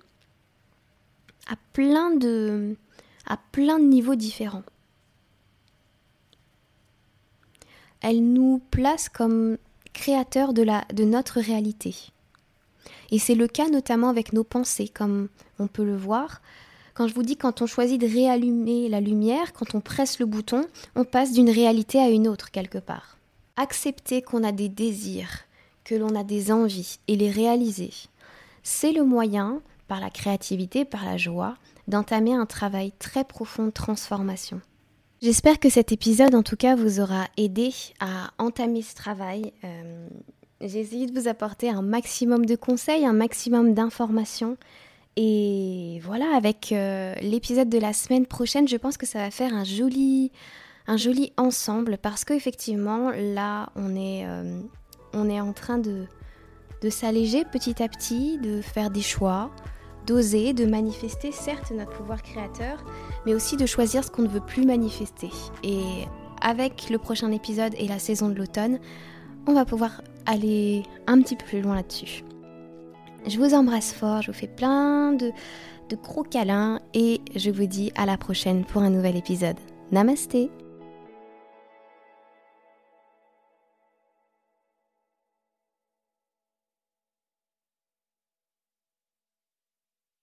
à 1.47 1.55
plein 1.73 2.15
de, 2.15 2.75
à 3.27 3.37
plein 3.51 3.79
niveaux 3.79 4.15
différents. 4.15 4.63
Elle 8.01 8.33
nous 8.33 8.61
place 8.71 9.07
comme 9.07 9.57
créateurs 9.95 10.53
de, 10.53 10.61
la, 10.61 10.85
de 10.93 11.05
notre 11.05 11.39
réalité. 11.39 11.95
Et 13.09 13.17
c'est 13.17 13.33
le 13.33 13.47
cas 13.47 13.69
notamment 13.69 14.09
avec 14.09 14.33
nos 14.33 14.43
pensées, 14.43 14.87
comme 14.87 15.29
on 15.57 15.67
peut 15.67 15.85
le 15.85 15.97
voir. 15.97 16.41
Quand 16.93 17.07
je 17.07 17.13
vous 17.13 17.23
dis 17.23 17.37
quand 17.37 17.61
on 17.61 17.65
choisit 17.65 17.99
de 17.99 18.07
réallumer 18.07 18.89
la 18.89 19.01
lumière, 19.01 19.53
quand 19.53 19.73
on 19.73 19.81
presse 19.81 20.19
le 20.19 20.25
bouton, 20.25 20.65
on 20.95 21.05
passe 21.05 21.31
d'une 21.31 21.49
réalité 21.49 21.99
à 21.99 22.09
une 22.09 22.27
autre 22.27 22.51
quelque 22.51 22.77
part. 22.77 23.17
Accepter 23.57 24.21
qu'on 24.21 24.43
a 24.43 24.51
des 24.51 24.69
désirs, 24.69 25.45
que 25.83 25.95
l'on 25.95 26.15
a 26.15 26.23
des 26.23 26.51
envies 26.51 26.99
et 27.07 27.15
les 27.15 27.31
réaliser, 27.31 27.91
c'est 28.63 28.91
le 28.91 29.03
moyen, 29.03 29.61
par 29.87 30.01
la 30.01 30.09
créativité, 30.09 30.83
par 30.83 31.05
la 31.05 31.17
joie, 31.17 31.55
d'entamer 31.87 32.33
un 32.33 32.45
travail 32.45 32.91
très 32.99 33.23
profond 33.23 33.65
de 33.67 33.71
transformation. 33.71 34.59
J'espère 35.25 35.59
que 35.59 35.69
cet 35.69 35.91
épisode, 35.91 36.35
en 36.35 36.43
tout 36.43 36.55
cas, 36.55 36.75
vous 36.75 36.99
aura 36.99 37.25
aidé 37.35 37.73
à 37.99 38.29
entamer 38.37 38.83
ce 38.83 38.93
travail. 38.93 39.53
Euh, 39.63 40.07
j'ai 40.61 40.81
essayé 40.81 41.07
de 41.07 41.19
vous 41.19 41.27
apporter 41.27 41.67
un 41.67 41.81
maximum 41.81 42.45
de 42.45 42.55
conseils, 42.55 43.07
un 43.07 43.13
maximum 43.13 43.73
d'informations. 43.73 44.55
Et 45.15 45.99
voilà, 46.03 46.27
avec 46.35 46.71
euh, 46.71 47.15
l'épisode 47.23 47.69
de 47.69 47.79
la 47.79 47.91
semaine 47.91 48.27
prochaine, 48.27 48.67
je 48.67 48.77
pense 48.77 48.97
que 48.97 49.07
ça 49.07 49.17
va 49.17 49.31
faire 49.31 49.51
un 49.51 49.63
joli, 49.63 50.31
un 50.85 50.95
joli 50.95 51.33
ensemble 51.37 51.97
parce 51.99 52.23
qu'effectivement, 52.23 53.09
là, 53.09 53.71
on 53.75 53.95
est, 53.95 54.27
euh, 54.27 54.61
on 55.13 55.27
est 55.27 55.41
en 55.41 55.53
train 55.53 55.79
de, 55.79 56.05
de 56.83 56.89
s'alléger 56.91 57.45
petit 57.45 57.81
à 57.81 57.87
petit, 57.87 58.37
de 58.37 58.61
faire 58.61 58.91
des 58.91 59.01
choix, 59.01 59.49
d'oser, 60.05 60.53
de 60.53 60.65
manifester 60.65 61.31
certes 61.31 61.71
notre 61.71 61.93
pouvoir 61.93 62.21
créateur, 62.21 62.85
mais 63.25 63.33
aussi 63.33 63.57
de 63.57 63.65
choisir 63.65 64.03
ce 64.03 64.11
qu'on 64.11 64.23
ne 64.23 64.27
veut 64.27 64.39
plus 64.39 64.65
manifester. 64.65 65.29
Et 65.63 65.81
avec 66.41 66.89
le 66.89 66.97
prochain 66.97 67.31
épisode 67.31 67.73
et 67.77 67.87
la 67.87 67.99
saison 67.99 68.29
de 68.29 68.35
l'automne, 68.35 68.79
on 69.47 69.53
va 69.53 69.65
pouvoir 69.65 70.01
aller 70.25 70.83
un 71.07 71.21
petit 71.21 71.35
peu 71.35 71.45
plus 71.45 71.61
loin 71.61 71.75
là-dessus. 71.75 72.23
Je 73.27 73.37
vous 73.37 73.53
embrasse 73.53 73.93
fort, 73.93 74.21
je 74.21 74.31
vous 74.31 74.37
fais 74.37 74.47
plein 74.47 75.13
de, 75.13 75.31
de 75.89 75.95
gros 75.95 76.23
câlins 76.23 76.79
et 76.93 77.21
je 77.35 77.49
vous 77.49 77.65
dis 77.65 77.91
à 77.95 78.05
la 78.05 78.17
prochaine 78.17 78.65
pour 78.65 78.81
un 78.81 78.89
nouvel 78.89 79.15
épisode. 79.15 79.57
Namasté 79.91 80.51